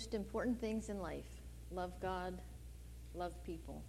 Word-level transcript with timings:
most 0.00 0.14
important 0.14 0.58
things 0.58 0.88
in 0.88 0.98
life 0.98 1.42
love 1.70 1.92
God, 2.00 2.40
love 3.14 3.34
people. 3.44 3.82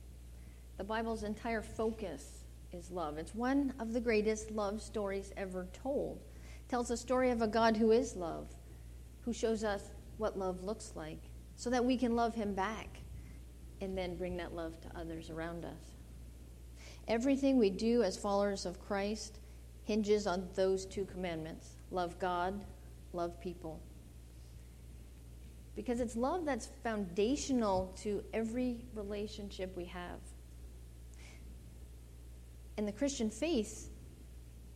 The 0.77 0.83
Bible's 0.83 1.23
entire 1.23 1.61
focus 1.61 2.43
is 2.73 2.91
love. 2.91 3.17
It's 3.17 3.33
one 3.33 3.73
of 3.79 3.93
the 3.93 4.01
greatest 4.01 4.51
love 4.51 4.81
stories 4.81 5.31
ever 5.37 5.67
told. 5.71 6.19
It 6.43 6.69
tells 6.69 6.89
the 6.89 6.97
story 6.97 7.29
of 7.29 7.41
a 7.41 7.47
God 7.47 7.77
who 7.77 7.91
is 7.91 8.17
love, 8.17 8.49
who 9.21 9.31
shows 9.31 9.63
us 9.63 9.83
what 10.17 10.37
love 10.37 10.65
looks 10.65 10.91
like, 10.97 11.29
so 11.55 11.69
that 11.69 11.85
we 11.85 11.95
can 11.95 12.13
love 12.13 12.35
him 12.35 12.53
back 12.53 12.99
and 13.79 13.97
then 13.97 14.17
bring 14.17 14.35
that 14.35 14.53
love 14.53 14.81
to 14.81 14.99
others 14.99 15.29
around 15.29 15.63
us. 15.63 15.95
Everything 17.07 17.57
we 17.57 17.69
do 17.69 18.03
as 18.03 18.17
followers 18.17 18.65
of 18.65 18.85
Christ 18.85 19.39
hinges 19.85 20.27
on 20.27 20.49
those 20.55 20.85
two 20.85 21.05
commandments 21.05 21.77
love 21.89 22.19
God, 22.19 22.65
love 23.13 23.39
people. 23.39 23.79
Because 25.75 25.99
it's 25.99 26.15
love 26.15 26.45
that's 26.45 26.69
foundational 26.83 27.93
to 28.01 28.23
every 28.33 28.85
relationship 28.93 29.75
we 29.75 29.85
have. 29.85 30.19
And 32.77 32.87
the 32.87 32.91
Christian 32.91 33.29
faith 33.29 33.89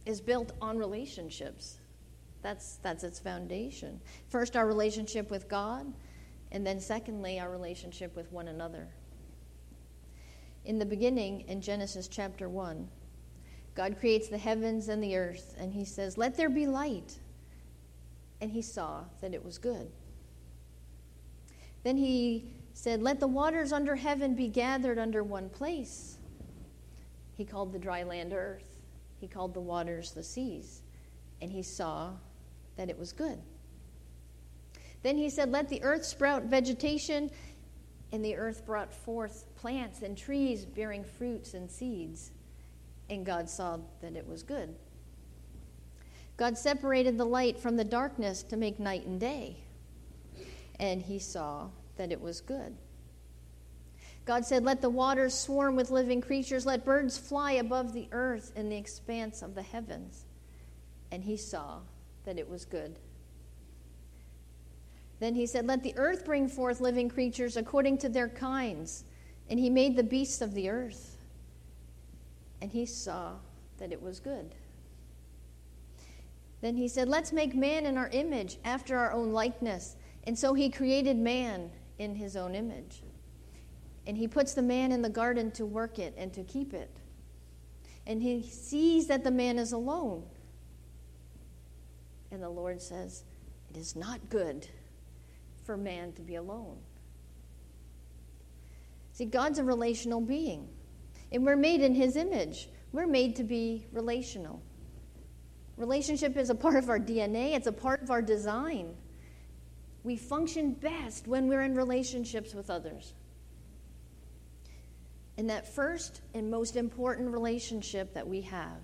is 0.06 0.22
built 0.22 0.54
on 0.62 0.78
relationships. 0.78 1.80
That's, 2.42 2.78
that's 2.78 3.04
its 3.04 3.20
foundation. 3.20 4.00
First, 4.30 4.56
our 4.56 4.68
relationship 4.68 5.32
with 5.32 5.50
God, 5.50 5.92
and 6.52 6.66
then, 6.66 6.80
secondly, 6.80 7.40
our 7.40 7.50
relationship 7.50 8.16
with 8.16 8.32
one 8.32 8.48
another. 8.48 8.88
In 10.64 10.80
the 10.80 10.86
beginning, 10.86 11.42
in 11.48 11.62
Genesis 11.62 12.08
chapter 12.08 12.48
1, 12.48 12.88
God 13.74 14.00
creates 14.00 14.30
the 14.30 14.38
heavens 14.38 14.88
and 14.88 15.04
the 15.04 15.18
earth, 15.18 15.56
and 15.60 15.74
He 15.74 15.84
says, 15.84 16.18
Let 16.18 16.38
there 16.38 16.50
be 16.50 16.68
light. 16.68 17.20
And 18.42 18.52
He 18.52 18.62
saw 18.62 19.06
that 19.22 19.34
it 19.34 19.44
was 19.44 19.58
good. 19.58 19.92
Then 21.86 21.96
He 21.96 22.52
said, 22.74 23.02
Let 23.02 23.22
the 23.22 23.28
waters 23.28 23.72
under 23.72 23.96
heaven 23.96 24.36
be 24.36 24.50
gathered 24.50 25.00
under 25.00 25.24
one 25.24 25.48
place. 25.48 26.18
He 27.38 27.46
called 27.46 27.72
the 27.72 27.80
dry 27.80 28.04
land 28.04 28.34
earth, 28.34 28.82
He 29.22 29.28
called 29.30 29.54
the 29.54 29.62
waters 29.62 30.12
the 30.12 30.22
seas, 30.22 30.82
and 31.42 31.50
He 31.50 31.64
saw 31.64 32.12
that 32.76 32.90
it 32.90 33.00
was 33.00 33.14
good. 33.14 33.42
Then 35.02 35.16
He 35.16 35.30
said, 35.30 35.50
Let 35.50 35.70
the 35.70 35.82
earth 35.82 36.04
sprout 36.04 36.44
vegetation. 36.44 37.32
And 38.12 38.24
the 38.24 38.36
earth 38.36 38.66
brought 38.66 38.94
forth 38.94 39.46
plants 39.56 40.02
and 40.02 40.18
trees 40.18 40.64
bearing 40.64 41.04
fruits 41.04 41.54
and 41.54 41.70
seeds 41.70 42.32
and 43.10 43.26
God 43.26 43.50
saw 43.50 43.80
that 44.02 44.16
it 44.16 44.28
was 44.28 44.44
good. 44.44 44.76
God 46.38 46.58
separated 46.58 47.18
the 47.18 47.26
light 47.26 47.60
from 47.60 47.78
the 47.78 47.84
darkness 47.84 48.44
to 48.44 48.58
make 48.58 48.80
night 48.80 49.06
and 49.06 49.20
day, 49.20 49.58
and 50.80 51.02
he 51.02 51.20
saw 51.20 51.70
that 51.98 52.12
it 52.12 52.22
was 52.22 52.42
good. 52.42 52.76
God 54.26 54.46
said, 54.46 54.64
Let 54.64 54.82
the 54.82 54.90
waters 54.90 55.38
swarm 55.38 55.76
with 55.76 55.92
living 55.92 56.22
creatures, 56.22 56.66
let 56.66 56.84
birds 56.84 57.18
fly 57.18 57.54
above 57.54 57.94
the 57.94 58.08
earth 58.12 58.52
in 58.56 58.70
the 58.70 58.78
expanse 58.78 59.42
of 59.42 59.56
the 59.56 59.62
heavens. 59.62 60.26
And 61.12 61.24
he 61.24 61.38
saw 61.38 61.80
that 62.26 62.40
it 62.40 62.50
was 62.50 62.66
good. 62.66 62.98
Then 65.20 65.36
he 65.36 65.46
said, 65.46 65.68
Let 65.68 65.84
the 65.84 65.96
earth 65.98 66.26
bring 66.26 66.48
forth 66.48 66.82
living 66.82 67.10
creatures 67.10 67.56
according 67.56 68.00
to 68.00 68.10
their 68.10 68.30
kinds. 68.30 69.04
And 69.50 69.60
he 69.60 69.70
made 69.70 69.96
the 69.96 70.04
beasts 70.04 70.42
of 70.42 70.54
the 70.54 70.70
earth 70.70 71.16
and 72.62 72.72
he 72.72 72.86
saw 72.86 73.34
that 73.78 73.92
it 73.92 74.02
was 74.02 74.20
good. 74.20 74.56
Then 76.62 76.76
he 76.76 76.88
said, 76.88 77.08
Let's 77.08 77.32
make 77.32 77.54
man 77.54 77.86
in 77.86 77.98
our 77.98 78.10
image, 78.10 78.58
after 78.64 78.98
our 78.98 79.12
own 79.12 79.32
likeness. 79.32 79.96
And 80.28 80.38
so 80.38 80.54
he 80.54 80.70
created 80.70 81.18
man 81.18 81.72
in 82.00 82.16
his 82.16 82.36
own 82.36 82.56
image. 82.56 83.04
And 84.08 84.18
he 84.18 84.28
puts 84.28 84.54
the 84.54 84.62
man 84.62 84.92
in 84.92 85.02
the 85.02 85.10
garden 85.10 85.52
to 85.52 85.66
work 85.66 86.00
it 86.00 86.14
and 86.18 86.34
to 86.34 86.44
keep 86.44 86.74
it. 86.74 86.96
And 88.08 88.22
he 88.22 88.44
sees 88.44 89.08
that 89.08 89.24
the 89.24 89.32
man 89.32 89.58
is 89.58 89.72
alone. 89.72 90.24
And 92.32 92.42
the 92.42 92.50
Lord 92.50 92.82
says, 92.82 93.24
It 93.70 93.78
is 93.78 93.96
not 93.96 94.30
good 94.30 94.68
for 95.64 95.76
man 95.78 96.14
to 96.14 96.22
be 96.22 96.36
alone. 96.36 96.78
See, 99.14 99.26
God's 99.26 99.60
a 99.60 99.64
relational 99.64 100.22
being. 100.22 100.68
And 101.32 101.46
we're 101.46 101.56
made 101.56 101.82
in 101.82 101.96
His 101.96 102.16
image. 102.16 102.70
We're 102.92 103.08
made 103.08 103.36
to 103.38 103.44
be 103.44 103.88
relational. 103.92 104.62
Relationship 105.78 106.38
is 106.38 106.50
a 106.50 106.56
part 106.56 106.76
of 106.76 106.90
our 106.90 107.00
DNA, 107.00 107.56
it's 107.56 107.68
a 107.68 107.72
part 107.72 108.02
of 108.02 108.12
our 108.12 108.22
design. 108.22 108.96
We 110.06 110.16
function 110.16 110.74
best 110.74 111.28
when 111.28 111.48
we're 111.48 111.64
in 111.64 111.74
relationships 111.74 112.54
with 112.54 112.70
others. 112.70 113.16
And 115.36 115.50
that 115.50 115.68
first 115.68 116.22
and 116.36 116.52
most 116.52 116.76
important 116.76 117.34
relationship 117.34 118.14
that 118.14 118.28
we 118.28 118.42
have 118.42 118.78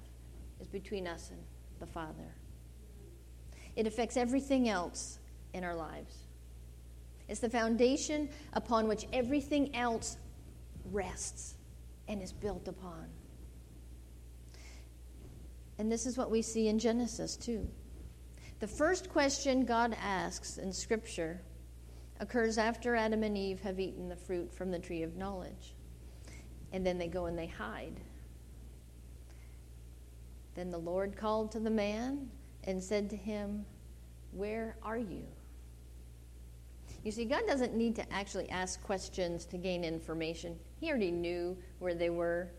is 0.59 0.67
between 0.67 1.05
us 1.05 1.29
and 1.29 1.39
the 1.79 1.85
Father. 1.85 2.35
It 3.75 3.85
affects 3.85 4.17
everything 4.17 4.67
else 4.67 5.19
in 5.53 5.63
our 5.63 5.75
lives. 5.75 6.15
It's 7.29 7.39
the 7.39 7.51
foundation 7.51 8.27
upon 8.53 8.87
which 8.87 9.05
everything 9.13 9.75
else 9.75 10.17
rests 10.91 11.53
and 12.07 12.23
is 12.23 12.33
built 12.33 12.67
upon. 12.67 13.05
And 15.77 15.91
this 15.91 16.07
is 16.07 16.17
what 16.17 16.31
we 16.31 16.41
see 16.41 16.67
in 16.67 16.79
Genesis, 16.79 17.37
too. 17.37 17.69
The 18.61 18.67
first 18.67 19.09
question 19.09 19.65
God 19.65 19.97
asks 19.99 20.59
in 20.59 20.71
Scripture 20.71 21.41
occurs 22.19 22.59
after 22.59 22.95
Adam 22.95 23.23
and 23.23 23.35
Eve 23.35 23.59
have 23.61 23.79
eaten 23.79 24.07
the 24.07 24.15
fruit 24.15 24.53
from 24.53 24.69
the 24.69 24.77
tree 24.77 25.01
of 25.01 25.17
knowledge. 25.17 25.73
And 26.71 26.85
then 26.85 26.99
they 26.99 27.07
go 27.07 27.25
and 27.25 27.35
they 27.35 27.47
hide. 27.47 27.99
Then 30.53 30.69
the 30.69 30.77
Lord 30.77 31.17
called 31.17 31.51
to 31.53 31.59
the 31.59 31.71
man 31.71 32.29
and 32.63 32.83
said 32.83 33.09
to 33.09 33.15
him, 33.15 33.65
Where 34.31 34.77
are 34.83 34.99
you? 34.99 35.23
You 37.03 37.11
see, 37.11 37.25
God 37.25 37.47
doesn't 37.47 37.73
need 37.73 37.95
to 37.95 38.13
actually 38.13 38.47
ask 38.51 38.79
questions 38.83 39.43
to 39.45 39.57
gain 39.57 39.83
information. 39.83 40.55
He 40.79 40.91
already 40.91 41.09
knew 41.09 41.57
where 41.79 41.95
they 41.95 42.11
were. 42.11 42.51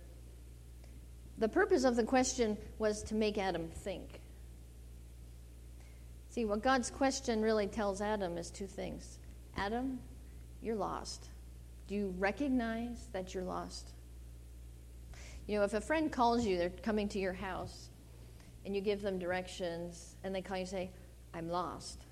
The 1.39 1.49
purpose 1.49 1.85
of 1.85 1.95
the 1.95 2.03
question 2.03 2.59
was 2.81 3.05
to 3.05 3.15
make 3.15 3.39
Adam 3.39 3.69
think. 3.69 4.22
See, 6.33 6.47
what 6.47 6.63
God's 6.63 6.91
question 6.91 7.43
really 7.43 7.67
tells 7.67 8.01
Adam 8.01 8.39
is 8.39 8.51
two 8.51 8.67
things 8.67 9.19
Adam, 9.55 9.99
you're 10.63 10.75
lost. 10.75 11.29
Do 11.87 11.95
you 11.95 12.15
recognize 12.19 13.09
that 13.13 13.35
you're 13.35 13.45
lost? 13.45 13.93
You 15.47 15.59
know, 15.59 15.65
if 15.65 15.75
a 15.75 15.81
friend 15.81 16.11
calls 16.11 16.47
you, 16.47 16.57
they're 16.57 16.71
coming 16.71 17.07
to 17.11 17.19
your 17.19 17.35
house, 17.35 17.91
and 18.65 18.75
you 18.75 18.81
give 18.81 19.03
them 19.03 19.19
directions, 19.19 20.17
and 20.25 20.35
they 20.35 20.41
call 20.41 20.57
you 20.57 20.63
and 20.63 20.71
say, 20.71 20.91
I'm 21.35 21.51
lost. 21.51 22.07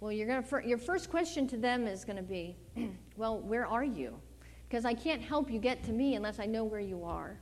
Well, 0.00 0.12
you're 0.12 0.26
gonna, 0.26 0.66
your 0.66 0.78
first 0.78 1.10
question 1.10 1.46
to 1.48 1.58
them 1.58 1.86
is 1.86 2.06
going 2.06 2.16
to 2.16 2.22
be, 2.22 2.56
Well, 3.18 3.40
where 3.40 3.66
are 3.66 3.84
you? 3.84 4.18
Because 4.66 4.86
I 4.86 4.94
can't 4.94 5.20
help 5.20 5.50
you 5.50 5.58
get 5.58 5.84
to 5.84 5.92
me 5.92 6.14
unless 6.14 6.38
I 6.38 6.46
know 6.46 6.64
where 6.64 6.80
you 6.80 7.04
are. 7.04 7.38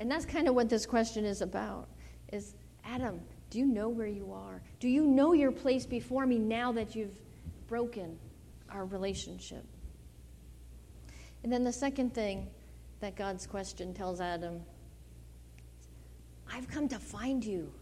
And 0.00 0.10
that's 0.10 0.24
kind 0.24 0.48
of 0.48 0.56
what 0.56 0.68
this 0.68 0.84
question 0.84 1.24
is 1.24 1.42
about. 1.42 1.86
Is 2.32 2.56
Adam, 2.84 3.20
do 3.56 3.60
you 3.60 3.66
know 3.66 3.88
where 3.88 4.06
you 4.06 4.34
are? 4.34 4.60
Do 4.80 4.86
you 4.86 5.06
know 5.06 5.32
your 5.32 5.50
place 5.50 5.86
before 5.86 6.26
me 6.26 6.38
now 6.38 6.72
that 6.72 6.94
you've 6.94 7.18
broken 7.68 8.18
our 8.68 8.84
relationship? 8.84 9.64
And 11.42 11.50
then 11.50 11.64
the 11.64 11.72
second 11.72 12.12
thing 12.12 12.48
that 13.00 13.16
God's 13.16 13.46
question 13.46 13.94
tells 13.94 14.20
Adam 14.20 14.60
I've 16.52 16.68
come 16.68 16.86
to 16.88 16.98
find 16.98 17.42
you. 17.42 17.72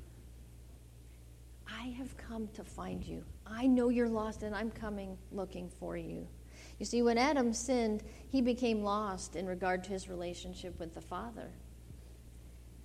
I 1.69 1.89
have 1.99 2.17
come 2.19 2.47
to 2.55 2.63
find 2.63 3.05
you. 3.05 3.25
I 3.45 3.67
know 3.67 3.89
you're 3.89 4.09
lost, 4.09 4.45
and 4.45 4.55
I'm 4.55 4.71
coming 4.71 5.19
looking 5.33 5.69
for 5.69 5.97
you. 5.97 6.25
You 6.79 6.87
see, 6.87 7.03
when 7.03 7.19
Adam 7.19 7.53
sinned, 7.53 8.05
he 8.29 8.41
became 8.41 8.85
lost 8.85 9.35
in 9.35 9.45
regard 9.45 9.83
to 9.83 9.91
his 9.91 10.09
relationship 10.09 10.79
with 10.79 10.95
the 10.95 11.01
Father. 11.01 11.51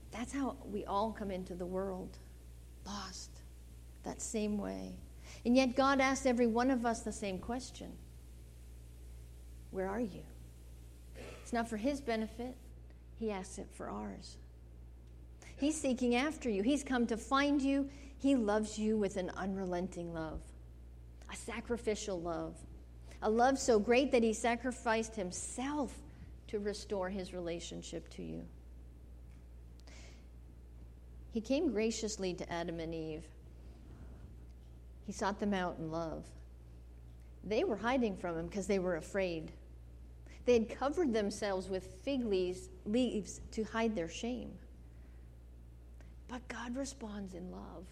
That's 0.09 0.33
how 0.33 0.55
we 0.65 0.85
all 0.85 1.11
come 1.11 1.29
into 1.29 1.53
the 1.53 1.67
world 1.67 2.17
lost, 2.89 3.29
that 4.03 4.21
same 4.21 4.57
way. 4.57 4.95
And 5.45 5.55
yet, 5.55 5.75
God 5.75 6.01
asks 6.01 6.25
every 6.25 6.47
one 6.47 6.71
of 6.71 6.85
us 6.85 7.01
the 7.01 7.11
same 7.11 7.39
question 7.39 7.91
Where 9.71 9.87
are 9.87 9.99
you? 10.01 10.23
It's 11.41 11.53
not 11.53 11.69
for 11.69 11.77
his 11.77 12.01
benefit, 12.01 12.55
he 13.19 13.31
asks 13.31 13.57
it 13.57 13.67
for 13.73 13.89
ours. 13.89 14.37
He's 15.55 15.79
seeking 15.79 16.15
after 16.15 16.49
you, 16.49 16.63
he's 16.63 16.83
come 16.83 17.05
to 17.07 17.17
find 17.17 17.61
you. 17.61 17.89
He 18.17 18.35
loves 18.35 18.77
you 18.77 18.97
with 18.97 19.15
an 19.15 19.31
unrelenting 19.37 20.13
love, 20.13 20.41
a 21.31 21.35
sacrificial 21.35 22.19
love, 22.19 22.57
a 23.21 23.29
love 23.29 23.57
so 23.57 23.79
great 23.79 24.11
that 24.11 24.23
he 24.23 24.33
sacrificed 24.33 25.15
himself 25.15 25.95
to 26.47 26.59
restore 26.59 27.09
his 27.09 27.33
relationship 27.33 28.09
to 28.09 28.21
you. 28.21 28.45
He 31.31 31.41
came 31.41 31.71
graciously 31.71 32.33
to 32.33 32.51
Adam 32.51 32.79
and 32.79 32.93
Eve. 32.93 33.25
He 35.05 35.11
sought 35.11 35.39
them 35.39 35.53
out 35.53 35.77
in 35.79 35.91
love. 35.91 36.23
They 37.43 37.63
were 37.63 37.77
hiding 37.77 38.17
from 38.17 38.37
him 38.37 38.47
because 38.47 38.67
they 38.67 38.79
were 38.79 38.97
afraid. 38.97 39.51
They 40.45 40.53
had 40.53 40.69
covered 40.69 41.13
themselves 41.13 41.69
with 41.69 41.95
fig 42.03 42.25
leaves, 42.25 42.69
leaves 42.85 43.41
to 43.51 43.63
hide 43.63 43.95
their 43.95 44.09
shame. 44.09 44.51
But 46.27 46.47
God 46.47 46.75
responds 46.75 47.33
in 47.33 47.51
love. 47.51 47.85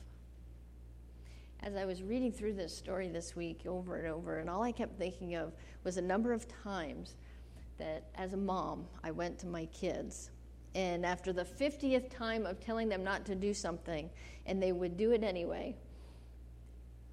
As 1.62 1.76
I 1.76 1.86
was 1.86 2.04
reading 2.04 2.32
through 2.32 2.54
this 2.54 2.76
story 2.76 3.10
this 3.10 3.36
week 3.36 3.62
over 3.66 3.98
and 3.98 4.08
over, 4.08 4.38
and 4.40 4.50
all 4.50 4.64
I 4.64 4.72
kept 4.72 4.98
thinking 4.98 5.36
of 5.36 5.54
was 5.84 5.98
a 5.98 6.02
number 6.02 6.34
of 6.34 6.48
times 6.64 7.16
that 7.78 8.04
as 8.16 8.34
a 8.34 8.38
mom, 8.38 8.86
I 9.04 9.12
went 9.12 9.40
to 9.40 9.48
my 9.48 9.66
kids. 9.68 10.30
And 10.76 11.06
after 11.06 11.34
the 11.34 11.44
50th 11.44 12.10
time 12.10 12.46
of 12.46 12.60
telling 12.60 12.90
them 12.90 13.04
not 13.04 13.26
to 13.26 13.36
do 13.36 13.54
something, 13.54 14.10
and 14.46 14.62
they 14.62 14.72
would 14.72 14.98
do 14.98 15.12
it 15.12 15.24
anyway, 15.24 15.76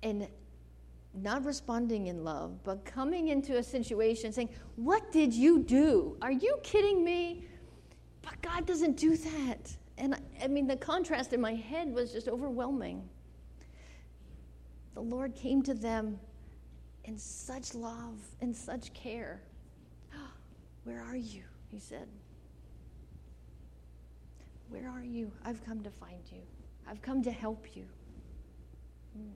and 0.03 0.29
not 1.15 1.45
responding 1.45 2.09
in 2.09 2.25
love, 2.25 2.63
but 2.65 2.85
coming 2.85 3.29
into 3.29 3.57
a 3.57 3.63
situation 3.63 4.33
saying, 4.33 4.51
What 4.77 5.13
did 5.13 5.33
you 5.33 5.61
do? 5.61 6.17
Are 6.21 6.33
you 6.33 6.59
kidding 6.63 7.05
me? 7.05 7.45
But 8.23 8.41
God 8.43 8.67
doesn't 8.67 8.97
do 8.97 9.17
that. 9.17 9.77
And 9.97 10.21
I 10.43 10.49
mean, 10.49 10.67
the 10.67 10.77
contrast 10.77 11.33
in 11.33 11.41
my 11.41 11.55
head 11.55 11.93
was 11.93 12.13
just 12.13 12.29
overwhelming. 12.29 13.09
The 14.95 15.03
Lord 15.03 15.35
came 15.35 15.63
to 15.63 15.75
them 15.75 16.19
in 17.05 17.19
such 17.19 17.75
love 17.75 18.19
and 18.41 18.57
such 18.57 18.93
care. 18.95 19.43
Where 20.85 21.03
are 21.03 21.17
you? 21.17 21.43
He 21.69 21.79
said. 21.79 22.09
Where 24.69 24.89
are 24.89 25.05
you? 25.05 25.31
I've 25.45 25.65
come 25.65 25.83
to 25.83 25.91
find 25.91 26.21
you. 26.31 26.41
I've 26.87 27.03
come 27.03 27.23
to 27.23 27.31
help 27.31 27.67
you. 27.75 27.85
Mm. 29.19 29.31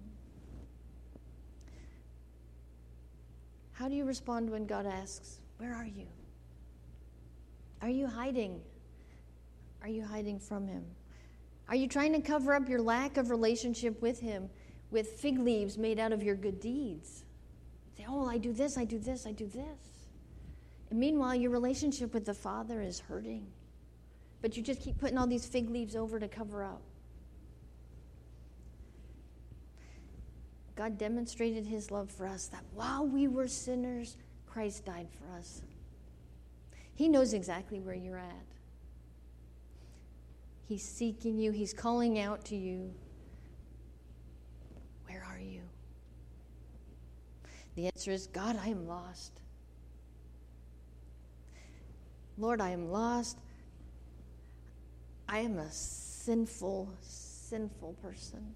How 3.72 3.88
do 3.88 3.94
you 3.94 4.04
respond 4.04 4.50
when 4.50 4.66
God 4.66 4.86
asks, 4.86 5.40
Where 5.58 5.74
are 5.74 5.86
you? 5.86 6.06
Are 7.80 7.88
you 7.88 8.06
hiding? 8.06 8.60
Are 9.82 9.88
you 9.88 10.04
hiding 10.04 10.40
from 10.40 10.66
Him? 10.66 10.84
Are 11.68 11.76
you 11.76 11.86
trying 11.86 12.12
to 12.14 12.20
cover 12.20 12.54
up 12.54 12.68
your 12.68 12.80
lack 12.80 13.16
of 13.16 13.30
relationship 13.30 14.02
with 14.02 14.18
Him 14.18 14.48
with 14.90 15.20
fig 15.20 15.38
leaves 15.38 15.78
made 15.78 16.00
out 16.00 16.12
of 16.12 16.22
your 16.22 16.34
good 16.34 16.60
deeds? 16.60 17.24
Say, 17.96 18.04
Oh, 18.08 18.26
I 18.26 18.38
do 18.38 18.52
this, 18.52 18.76
I 18.76 18.84
do 18.84 18.98
this, 18.98 19.26
I 19.26 19.32
do 19.32 19.46
this. 19.46 20.08
And 20.90 20.98
meanwhile, 20.98 21.34
your 21.34 21.50
relationship 21.50 22.14
with 22.14 22.24
the 22.24 22.34
Father 22.34 22.80
is 22.82 22.98
hurting. 22.98 23.46
But 24.40 24.56
you 24.56 24.62
just 24.62 24.80
keep 24.80 24.98
putting 24.98 25.18
all 25.18 25.26
these 25.26 25.46
fig 25.46 25.68
leaves 25.70 25.96
over 25.96 26.18
to 26.20 26.28
cover 26.28 26.62
up. 26.62 26.82
God 30.76 30.96
demonstrated 30.96 31.66
his 31.66 31.90
love 31.90 32.08
for 32.08 32.26
us 32.26 32.46
that 32.46 32.62
while 32.72 33.04
we 33.04 33.26
were 33.26 33.48
sinners, 33.48 34.16
Christ 34.46 34.84
died 34.84 35.08
for 35.10 35.36
us. 35.36 35.62
He 36.94 37.08
knows 37.08 37.32
exactly 37.32 37.80
where 37.80 37.96
you're 37.96 38.18
at. 38.18 38.46
He's 40.68 40.82
seeking 40.82 41.38
you, 41.38 41.50
he's 41.50 41.72
calling 41.72 42.20
out 42.20 42.44
to 42.46 42.56
you. 42.56 42.92
Where 45.06 45.24
are 45.28 45.40
you? 45.40 45.62
The 47.74 47.86
answer 47.86 48.12
is 48.12 48.28
God, 48.28 48.56
I 48.62 48.68
am 48.68 48.86
lost. 48.86 49.32
Lord, 52.36 52.60
I 52.60 52.70
am 52.70 52.92
lost. 52.92 53.38
I 55.28 55.38
am 55.40 55.58
a 55.58 55.70
sinful, 55.70 56.90
sinful 57.02 57.94
person. 58.02 58.54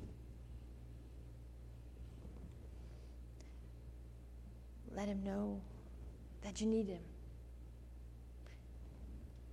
Let 4.94 5.08
him 5.08 5.22
know 5.22 5.60
that 6.42 6.60
you 6.60 6.66
need 6.66 6.88
him. 6.88 7.02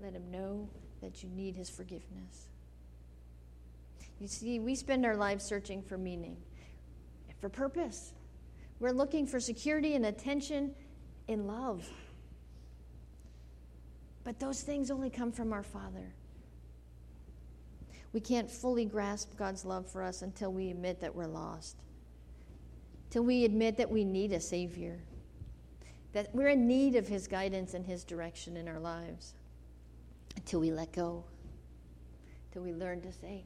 Let 0.01 0.13
him 0.13 0.31
know 0.31 0.69
that 1.01 1.23
you 1.23 1.29
need 1.29 1.55
his 1.55 1.69
forgiveness. 1.69 2.47
You 4.19 4.27
see, 4.27 4.59
we 4.59 4.75
spend 4.75 5.05
our 5.05 5.15
lives 5.15 5.43
searching 5.43 5.81
for 5.81 5.97
meaning, 5.97 6.37
for 7.39 7.49
purpose. 7.49 8.13
We're 8.79 8.91
looking 8.91 9.25
for 9.25 9.39
security 9.39 9.95
and 9.95 10.05
attention 10.05 10.73
in 11.27 11.47
love. 11.47 11.89
But 14.23 14.39
those 14.39 14.61
things 14.61 14.91
only 14.91 15.09
come 15.09 15.31
from 15.31 15.53
our 15.53 15.63
Father. 15.63 16.13
We 18.13 18.19
can't 18.19 18.49
fully 18.49 18.85
grasp 18.85 19.37
God's 19.37 19.65
love 19.65 19.89
for 19.89 20.03
us 20.03 20.21
until 20.21 20.51
we 20.51 20.71
admit 20.71 20.99
that 21.01 21.13
we're 21.13 21.27
lost, 21.27 21.77
till 23.09 23.23
we 23.23 23.45
admit 23.45 23.77
that 23.77 23.89
we 23.89 24.03
need 24.03 24.33
a 24.33 24.39
Savior 24.39 24.99
that 26.13 26.33
we're 26.33 26.49
in 26.49 26.67
need 26.67 26.95
of 26.95 27.07
His 27.07 27.27
guidance 27.27 27.73
and 27.73 27.85
His 27.85 28.03
direction 28.03 28.57
in 28.57 28.67
our 28.67 28.79
lives 28.79 29.33
until 30.35 30.59
we 30.59 30.71
let 30.71 30.91
go, 30.91 31.23
until 32.47 32.63
we 32.63 32.73
learn 32.73 33.01
to 33.01 33.11
say, 33.11 33.43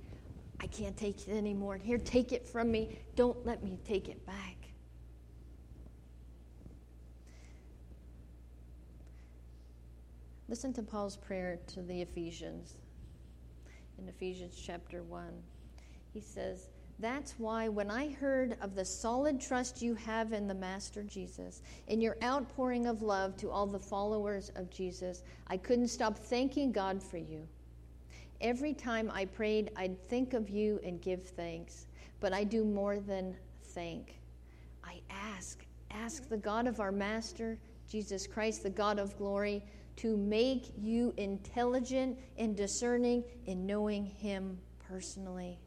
I 0.62 0.68
can't 0.68 0.96
take 0.96 1.28
it 1.28 1.32
anymore. 1.32 1.78
Here, 1.78 1.98
take 1.98 2.32
it 2.32 2.48
from 2.48 2.72
me. 2.72 2.98
Don't 3.16 3.46
let 3.46 3.64
me 3.64 3.78
take 3.86 4.08
it 4.08 4.26
back. 4.26 4.56
Listen 10.48 10.72
to 10.74 10.84
Paul's 10.84 11.18
prayer 11.18 11.60
to 11.68 11.82
the 11.82 12.02
Ephesians 12.02 12.76
in 13.98 14.08
Ephesians 14.08 14.56
chapter 14.56 15.04
1. 15.04 15.32
He 16.14 16.22
says, 16.22 16.68
that's 17.00 17.34
why 17.40 17.68
when 17.70 17.90
I 17.90 18.10
heard 18.10 18.56
of 18.62 18.76
the 18.76 18.86
solid 18.86 19.42
trust 19.42 19.82
you 19.82 19.96
have 19.96 20.32
in 20.32 20.48
the 20.48 20.54
Master 20.54 21.04
Jesus, 21.04 21.62
in 21.88 22.00
your 22.00 22.18
outpouring 22.24 22.86
of 22.86 23.02
love 23.02 23.36
to 23.38 23.50
all 23.50 23.66
the 23.66 23.80
followers 23.80 24.52
of 24.56 24.70
Jesus, 24.70 25.24
I 25.48 25.58
couldn't 25.58 25.88
stop 25.88 26.18
thanking 26.18 26.72
God 26.72 27.02
for 27.02 27.18
you. 27.18 27.48
Every 28.42 28.74
time 28.74 29.12
I 29.14 29.26
prayed, 29.26 29.72
I'd 29.76 30.00
think 30.08 30.34
of 30.34 30.50
you 30.50 30.80
and 30.84 31.02
give 31.02 31.24
thanks. 31.24 31.88
But 32.20 32.34
I 32.34 32.44
do 32.44 32.64
more 32.64 33.00
than 33.00 33.36
thank. 33.62 34.20
I 34.84 35.02
ask, 35.10 35.66
ask 35.92 36.30
the 36.30 36.38
God 36.38 36.68
of 36.68 36.80
our 36.80 36.92
Master, 36.92 37.58
Jesus 37.90 38.28
Christ, 38.28 38.64
the 38.64 38.70
God 38.70 39.00
of 39.00 39.18
glory, 39.18 39.64
to 39.98 40.18
make 40.18 40.72
you 40.78 41.14
intelligent 41.18 42.18
and 42.38 42.56
discerning 42.56 43.24
in 43.46 43.66
knowing 43.66 44.06
Him 44.06 44.58
personally 44.88 45.60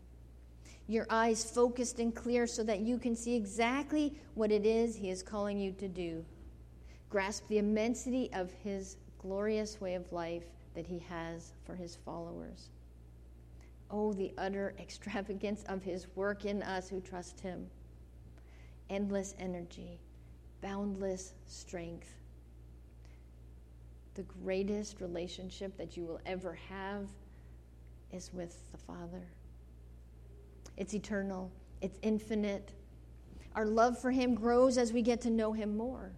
your 0.89 1.07
eyes 1.11 1.45
focused 1.45 1.99
and 1.99 2.15
clear 2.15 2.47
so 2.47 2.63
that 2.63 2.81
you 2.81 2.99
can 2.99 3.17
see 3.17 3.35
exactly 3.35 4.15
what 4.35 4.53
it 4.53 4.65
is 4.65 4.95
He 4.95 5.11
is 5.11 5.23
calling 5.23 5.59
you 5.59 5.73
to 5.73 5.89
do. 5.89 6.25
Grasp 7.11 7.49
the 7.49 7.59
immensity 7.59 8.31
of 8.33 8.53
His 8.53 8.97
glorious 9.19 9.81
way 9.81 9.95
of 9.95 10.13
life 10.13 10.45
that 10.75 10.87
He 10.87 10.99
has 11.09 11.53
for 11.65 11.75
His 11.75 11.97
followers. 11.97 12.71
Oh, 13.91 14.13
the 14.13 14.33
utter 14.39 14.75
extravagance 14.81 15.65
of 15.65 15.83
His 15.83 16.07
work 16.15 16.45
in 16.45 16.63
us 16.63 16.89
who 16.89 17.01
trust 17.01 17.41
Him. 17.41 17.67
Endless 18.89 19.35
energy, 19.41 19.99
boundless 20.63 21.35
strength. 21.47 22.15
The 24.17 24.23
greatest 24.23 25.01
relationship 25.01 25.77
that 25.77 25.97
you 25.97 26.05
will 26.05 26.21
ever 26.27 26.59
have 26.71 27.09
is 28.13 28.31
with 28.33 28.59
the 28.73 28.79
Father 28.79 29.23
it's 30.77 30.95
eternal, 30.95 31.51
it's 31.81 31.99
infinite. 32.03 32.73
Our 33.55 33.65
love 33.65 33.99
for 33.99 34.11
Him 34.11 34.35
grows 34.35 34.77
as 34.77 34.93
we 34.93 35.03
get 35.03 35.23
to 35.23 35.31
know 35.31 35.53
Him 35.53 35.77
more. 35.77 36.13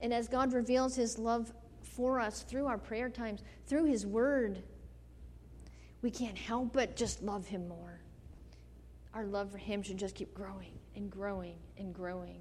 And 0.00 0.14
as 0.14 0.28
God 0.28 0.52
reveals 0.52 0.94
His 0.94 1.18
love 1.18 1.52
for 1.82 2.20
us 2.20 2.42
through 2.42 2.66
our 2.66 2.78
prayer 2.78 3.08
times, 3.08 3.42
through 3.66 3.86
His 3.86 4.06
Word, 4.06 4.62
we 6.02 6.10
can't 6.10 6.38
help 6.38 6.72
but 6.72 6.96
just 6.96 7.22
love 7.22 7.46
Him 7.46 7.66
more. 7.68 8.00
Our 9.12 9.26
love 9.26 9.50
for 9.50 9.58
Him 9.58 9.82
should 9.82 9.98
just 9.98 10.14
keep 10.14 10.32
growing 10.32 10.78
and 10.94 11.10
growing 11.10 11.56
and 11.76 11.92
growing. 11.92 12.40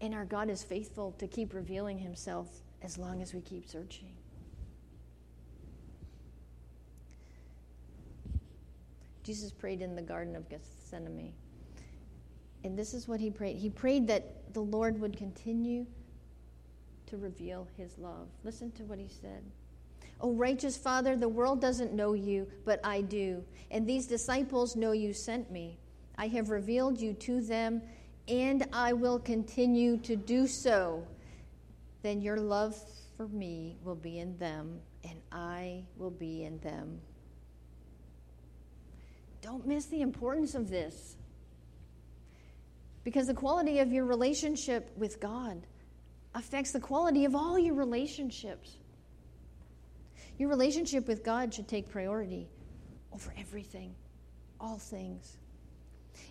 And 0.00 0.14
our 0.14 0.24
God 0.24 0.48
is 0.48 0.62
faithful 0.62 1.12
to 1.18 1.26
keep 1.26 1.52
revealing 1.52 1.98
Himself 1.98 2.48
as 2.82 2.98
long 2.98 3.22
as 3.22 3.34
we 3.34 3.40
keep 3.40 3.68
searching. 3.68 4.12
Jesus 9.22 9.52
prayed 9.52 9.82
in 9.82 9.94
the 9.94 10.02
Garden 10.02 10.34
of 10.34 10.48
Gethsemane. 10.48 11.32
And 12.64 12.78
this 12.78 12.94
is 12.94 13.06
what 13.06 13.20
he 13.20 13.30
prayed. 13.30 13.56
He 13.56 13.70
prayed 13.70 14.06
that 14.08 14.52
the 14.52 14.60
Lord 14.60 15.00
would 15.00 15.16
continue 15.16 15.86
to 17.06 17.16
reveal 17.16 17.66
his 17.76 17.98
love. 17.98 18.28
Listen 18.44 18.70
to 18.72 18.82
what 18.84 18.98
he 18.98 19.08
said. 19.08 19.42
Oh, 20.20 20.32
righteous 20.32 20.76
Father, 20.76 21.16
the 21.16 21.28
world 21.28 21.60
doesn't 21.60 21.94
know 21.94 22.12
you, 22.12 22.46
but 22.64 22.80
I 22.84 23.00
do. 23.00 23.42
And 23.70 23.86
these 23.86 24.06
disciples 24.06 24.76
know 24.76 24.92
you 24.92 25.14
sent 25.14 25.50
me. 25.50 25.78
I 26.18 26.26
have 26.28 26.50
revealed 26.50 27.00
you 27.00 27.14
to 27.14 27.40
them, 27.40 27.80
and 28.28 28.66
I 28.72 28.92
will 28.92 29.18
continue 29.18 29.96
to 29.98 30.16
do 30.16 30.46
so. 30.46 31.06
Then 32.02 32.20
your 32.20 32.38
love 32.38 32.76
for 33.16 33.28
me 33.28 33.76
will 33.84 33.94
be 33.94 34.18
in 34.18 34.38
them, 34.38 34.80
and 35.04 35.20
I 35.30 35.84
will 35.96 36.10
be 36.10 36.44
in 36.44 36.58
them. 36.60 37.00
Don't 39.42 39.66
miss 39.66 39.86
the 39.86 40.00
importance 40.02 40.54
of 40.54 40.70
this. 40.70 41.16
Because 43.04 43.26
the 43.26 43.34
quality 43.34 43.78
of 43.78 43.92
your 43.92 44.04
relationship 44.04 44.90
with 44.96 45.20
God 45.20 45.66
affects 46.34 46.72
the 46.72 46.80
quality 46.80 47.24
of 47.24 47.34
all 47.34 47.58
your 47.58 47.74
relationships. 47.74 48.76
Your 50.38 50.48
relationship 50.48 51.08
with 51.08 51.24
God 51.24 51.52
should 51.52 51.68
take 51.68 51.88
priority 51.90 52.48
over 53.12 53.34
everything, 53.38 53.94
all 54.60 54.78
things. 54.78 55.38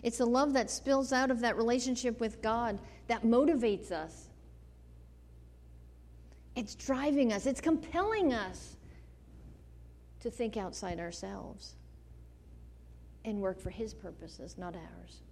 It's 0.02 0.18
the 0.18 0.26
love 0.26 0.52
that 0.54 0.70
spills 0.70 1.12
out 1.12 1.30
of 1.30 1.40
that 1.40 1.56
relationship 1.56 2.20
with 2.20 2.40
God 2.40 2.80
that 3.08 3.22
motivates 3.22 3.92
us. 3.92 4.29
It's 6.60 6.74
driving 6.74 7.32
us, 7.32 7.46
it's 7.46 7.62
compelling 7.62 8.34
us 8.34 8.76
to 10.20 10.30
think 10.30 10.58
outside 10.58 11.00
ourselves 11.00 11.74
and 13.24 13.40
work 13.40 13.58
for 13.58 13.70
His 13.70 13.94
purposes, 13.94 14.58
not 14.58 14.74
ours. 14.74 15.22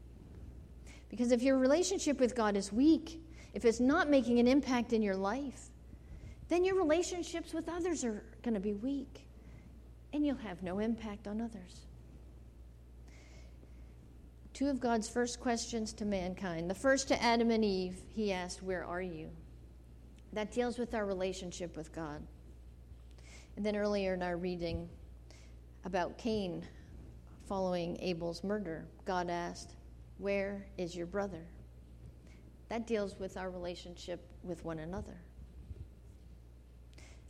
Because 1.10 1.30
if 1.30 1.42
your 1.42 1.58
relationship 1.58 2.18
with 2.18 2.34
God 2.34 2.56
is 2.56 2.72
weak, 2.72 3.20
if 3.52 3.66
it's 3.66 3.78
not 3.78 4.08
making 4.08 4.38
an 4.38 4.48
impact 4.48 4.94
in 4.94 5.02
your 5.02 5.16
life, 5.16 5.68
then 6.48 6.64
your 6.64 6.76
relationships 6.76 7.52
with 7.52 7.68
others 7.68 8.06
are 8.06 8.24
going 8.42 8.54
to 8.54 8.60
be 8.60 8.72
weak 8.72 9.26
and 10.14 10.24
you'll 10.24 10.36
have 10.36 10.62
no 10.62 10.78
impact 10.78 11.28
on 11.28 11.42
others. 11.42 11.84
Two 14.54 14.68
of 14.68 14.80
God's 14.80 15.10
first 15.10 15.40
questions 15.40 15.92
to 15.92 16.06
mankind. 16.06 16.70
The 16.70 16.74
first 16.74 17.06
to 17.08 17.22
Adam 17.22 17.50
and 17.50 17.62
Eve, 17.62 18.00
he 18.14 18.32
asked, 18.32 18.62
Where 18.62 18.82
are 18.82 19.02
you? 19.02 19.28
That 20.32 20.52
deals 20.52 20.78
with 20.78 20.94
our 20.94 21.06
relationship 21.06 21.76
with 21.76 21.92
God. 21.92 22.22
And 23.56 23.64
then 23.64 23.76
earlier 23.76 24.14
in 24.14 24.22
our 24.22 24.36
reading 24.36 24.88
about 25.84 26.18
Cain 26.18 26.64
following 27.48 27.96
Abel's 28.00 28.44
murder, 28.44 28.86
God 29.04 29.30
asked, 29.30 29.74
Where 30.18 30.66
is 30.76 30.94
your 30.94 31.06
brother? 31.06 31.46
That 32.68 32.86
deals 32.86 33.18
with 33.18 33.36
our 33.36 33.50
relationship 33.50 34.20
with 34.42 34.64
one 34.64 34.80
another. 34.80 35.20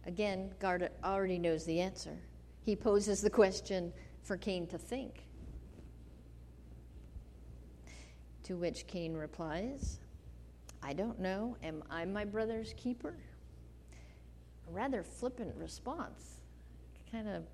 Again, 0.07 0.53
God 0.59 0.91
already 1.05 1.39
knows 1.39 1.65
the 1.65 1.81
answer. 1.81 2.19
He 2.63 2.75
poses 2.75 3.21
the 3.21 3.31
question 3.31 3.93
for 4.23 4.37
Cain 4.37 4.67
to 4.69 4.79
think. 4.79 5.25
To 8.45 8.57
which 8.57 8.87
Cain 8.87 9.15
replies, 9.15 10.01
I 10.83 10.93
don't 10.93 11.19
know. 11.19 11.57
Am 11.63 11.83
I 11.91 12.05
my 12.05 12.25
brother's 12.25 12.75
keeper? 12.77 13.17
A 14.69 14.73
rather 14.73 15.03
flippant 15.03 15.55
response, 15.57 16.41
kind 17.11 17.29
of 17.29 17.45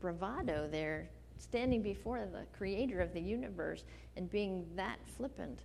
bravado 0.00 0.68
there, 0.70 1.08
standing 1.38 1.82
before 1.82 2.20
the 2.20 2.46
creator 2.56 3.00
of 3.00 3.12
the 3.12 3.20
universe 3.20 3.84
and 4.16 4.30
being 4.30 4.66
that 4.76 4.98
flippant. 5.16 5.60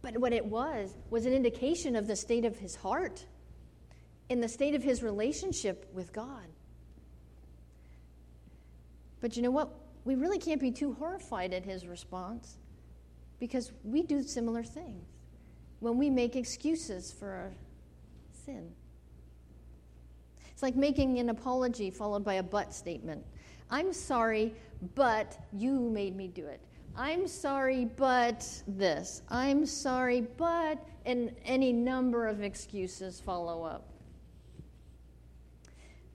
But 0.00 0.18
what 0.18 0.32
it 0.32 0.44
was, 0.44 0.96
was 1.10 1.26
an 1.26 1.32
indication 1.32 1.96
of 1.96 2.06
the 2.06 2.16
state 2.16 2.44
of 2.44 2.58
his 2.58 2.76
heart 2.76 3.24
in 4.28 4.40
the 4.40 4.48
state 4.48 4.74
of 4.74 4.82
his 4.82 5.02
relationship 5.02 5.88
with 5.92 6.12
God. 6.12 6.46
But 9.20 9.36
you 9.36 9.42
know 9.42 9.50
what? 9.50 9.70
We 10.04 10.16
really 10.16 10.38
can't 10.38 10.60
be 10.60 10.72
too 10.72 10.94
horrified 10.94 11.52
at 11.52 11.64
his 11.64 11.86
response 11.86 12.58
because 13.38 13.72
we 13.84 14.02
do 14.02 14.22
similar 14.22 14.64
things 14.64 15.06
when 15.82 15.98
we 15.98 16.08
make 16.08 16.36
excuses 16.36 17.10
for 17.10 17.28
our 17.28 17.52
sin. 18.46 18.70
It's 20.48 20.62
like 20.62 20.76
making 20.76 21.18
an 21.18 21.28
apology 21.28 21.90
followed 21.90 22.24
by 22.24 22.34
a 22.34 22.42
but 22.42 22.72
statement. 22.72 23.24
I'm 23.68 23.92
sorry, 23.92 24.54
but 24.94 25.36
you 25.52 25.80
made 25.80 26.14
me 26.14 26.28
do 26.28 26.46
it. 26.46 26.60
I'm 26.96 27.26
sorry, 27.26 27.86
but 27.96 28.46
this. 28.68 29.22
I'm 29.28 29.66
sorry, 29.66 30.20
but, 30.36 30.86
and 31.04 31.34
any 31.44 31.72
number 31.72 32.28
of 32.28 32.42
excuses 32.42 33.20
follow 33.20 33.64
up. 33.64 33.88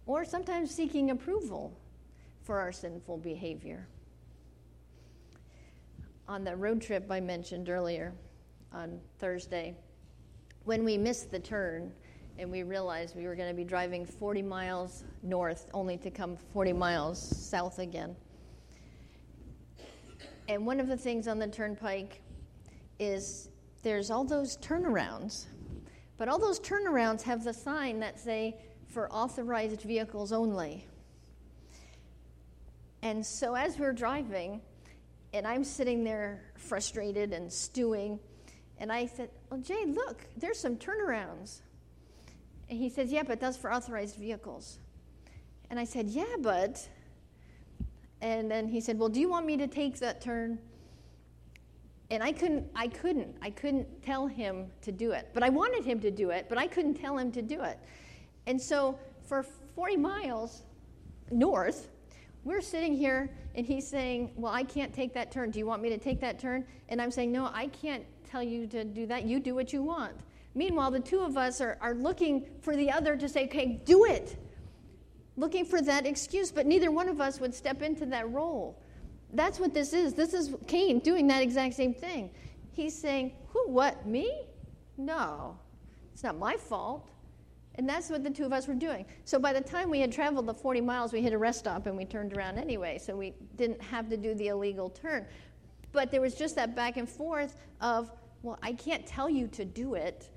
Or 0.06 0.24
sometimes 0.24 0.74
seeking 0.74 1.12
approval 1.12 1.78
for 2.44 2.60
our 2.60 2.72
sinful 2.72 3.18
behavior. 3.18 3.86
On 6.30 6.46
that 6.46 6.58
road 6.58 6.82
trip 6.82 7.08
I 7.12 7.20
mentioned 7.20 7.68
earlier 7.68 8.14
on 8.74 9.00
Thursday, 9.20 9.76
when 10.66 10.84
we 10.84 10.98
missed 10.98 11.32
the 11.32 11.40
turn 11.40 11.92
and 12.38 12.52
we 12.52 12.64
realized 12.64 13.16
we 13.16 13.26
were 13.26 13.36
going 13.36 13.50
to 13.50 13.56
be 13.56 13.64
driving 13.64 14.06
40 14.06 14.42
miles 14.42 15.04
north 15.24 15.68
only 15.74 15.98
to 15.98 16.12
come 16.12 16.38
40 16.54 16.74
miles 16.74 17.20
south 17.50 17.80
again 17.80 18.16
and 20.48 20.66
one 20.66 20.80
of 20.80 20.88
the 20.88 20.98
things 20.98 21.28
on 21.28 21.40
the 21.40 21.48
turnpike 21.48 22.22
is 23.00 23.50
there's 23.84 24.10
all 24.10 24.24
those 24.24 24.58
turnarounds. 24.58 25.46
But 26.18 26.30
all 26.30 26.40
those 26.40 26.60
turnarounds 26.60 27.22
have 27.24 27.44
the 27.44 27.54
sign 27.54 28.00
that 28.00 28.20
say 28.20 28.58
for 28.88 29.12
authorized 29.12 29.82
vehicles 29.82 30.32
only. 30.32 30.88
And 33.02 33.26
so 33.26 33.54
as 33.54 33.78
we're 33.78 33.94
driving, 33.94 34.62
and 35.34 35.46
I'm 35.46 35.64
sitting 35.64 36.04
there 36.04 36.42
frustrated 36.56 37.34
and 37.34 37.52
stewing, 37.52 38.20
and 38.80 38.92
I 38.92 39.06
said, 39.06 39.30
Well, 39.50 39.60
Jay, 39.60 39.86
look, 39.86 40.26
there's 40.38 40.60
some 40.60 40.76
turnarounds. 40.78 41.62
And 42.70 42.78
he 42.78 42.90
says, 42.90 43.12
Yeah, 43.12 43.24
but 43.24 43.40
that's 43.40 43.58
for 43.58 43.74
authorized 43.74 44.16
vehicles. 44.18 44.80
And 45.70 45.80
I 45.80 45.84
said, 45.84 46.08
Yeah, 46.10 46.36
but 46.40 46.88
and 48.22 48.50
then 48.50 48.68
he 48.68 48.82
said, 48.82 48.98
Well, 48.98 49.10
do 49.10 49.20
you 49.20 49.30
want 49.30 49.46
me 49.46 49.58
to 49.58 49.68
take 49.68 50.00
that 50.00 50.22
turn? 50.22 50.60
And 52.10 52.24
I 52.24 52.32
couldn't, 52.32 52.66
I 52.74 52.88
couldn't, 52.88 53.36
I 53.42 53.50
couldn't 53.50 54.02
tell 54.02 54.28
him 54.28 54.68
to 54.82 54.92
do 54.92 55.12
it. 55.12 55.30
But 55.34 55.44
I 55.44 55.50
wanted 55.50 55.84
him 55.84 56.00
to 56.00 56.12
do 56.12 56.30
it, 56.30 56.46
but 56.48 56.58
I 56.58 56.66
couldn't 56.66 56.96
tell 56.96 57.18
him 57.18 57.32
to 57.34 57.42
do 57.42 57.62
it. 57.62 57.78
And 58.46 58.62
so 58.62 58.98
for 59.26 59.44
40 59.76 59.98
miles 59.98 60.64
north, 61.32 61.90
we're 62.46 62.62
sitting 62.62 62.96
here 62.96 63.30
and 63.56 63.66
he's 63.66 63.88
saying, 63.88 64.32
Well, 64.36 64.54
I 64.54 64.64
can't 64.64 64.94
take 64.94 65.14
that 65.14 65.32
turn. 65.32 65.52
Do 65.52 65.60
you 65.60 65.66
want 65.66 65.82
me 65.82 65.90
to 65.90 65.98
take 65.98 66.22
that 66.22 66.40
turn? 66.40 66.66
And 66.90 67.02
I'm 67.02 67.12
saying, 67.12 67.32
No, 67.32 67.50
I 67.54 67.68
can't 67.68 68.06
tell 68.30 68.44
you 68.44 68.68
to 68.68 68.84
do 68.84 69.06
that. 69.08 69.26
You 69.26 69.40
do 69.40 69.56
what 69.56 69.74
you 69.74 69.84
want. 69.84 70.14
Meanwhile, 70.56 70.92
the 70.92 71.00
two 71.00 71.20
of 71.22 71.38
us 71.38 71.62
are, 71.62 71.78
are 71.82 71.94
looking 71.94 72.46
for 72.62 72.76
the 72.76 72.92
other 72.92 73.16
to 73.16 73.30
say, 73.30 73.46
Okay, 73.46 73.82
do 73.86 74.06
it 74.06 74.38
looking 75.38 75.64
for 75.64 75.82
that 75.82 76.06
excuse, 76.06 76.52
but 76.52 76.66
neither 76.66 76.92
one 76.92 77.08
of 77.08 77.22
us 77.22 77.40
would 77.40 77.54
step 77.54 77.82
into 77.82 78.06
that 78.08 78.30
role. 78.32 78.82
That's 79.34 79.60
what 79.60 79.74
this 79.74 79.94
is. 79.94 80.14
This 80.14 80.34
is 80.34 80.54
Cain 80.68 81.00
doing 81.00 81.28
that 81.28 81.42
exact 81.42 81.76
same 81.76 81.94
thing. 81.94 82.32
He's 82.72 82.98
saying, 82.98 83.34
Who, 83.50 83.70
what, 83.70 84.06
me? 84.06 84.42
No, 84.98 85.58
it's 86.12 86.24
not 86.24 86.38
my 86.38 86.56
fault. 86.56 87.10
And 87.76 87.88
that's 87.88 88.10
what 88.10 88.24
the 88.24 88.32
two 88.32 88.44
of 88.44 88.52
us 88.52 88.68
were 88.68 88.74
doing. 88.74 89.06
So 89.24 89.38
by 89.38 89.54
the 89.54 89.62
time 89.62 89.92
we 89.92 90.00
had 90.00 90.12
traveled 90.12 90.48
the 90.48 90.54
40 90.54 90.82
miles, 90.82 91.14
we 91.14 91.22
hit 91.22 91.32
a 91.32 91.38
rest 91.38 91.60
stop 91.60 91.86
and 91.86 91.96
we 91.96 92.06
turned 92.06 92.36
around 92.36 92.58
anyway. 92.58 92.98
So 92.98 93.16
we 93.16 93.36
didn't 93.56 93.80
have 93.84 94.10
to 94.10 94.18
do 94.18 94.34
the 94.34 94.48
illegal 94.48 94.90
turn. 94.90 95.28
But 95.98 96.12
there 96.12 96.22
was 96.22 96.36
just 96.36 96.56
that 96.58 96.76
back 96.76 96.98
and 96.98 97.10
forth 97.10 97.56
of, 97.82 98.12
well, 98.44 98.60
I 98.62 98.74
can't 98.74 99.04
tell 99.08 99.28
you 99.28 99.48
to 99.48 99.66
do 99.66 99.96
it, 99.96 100.30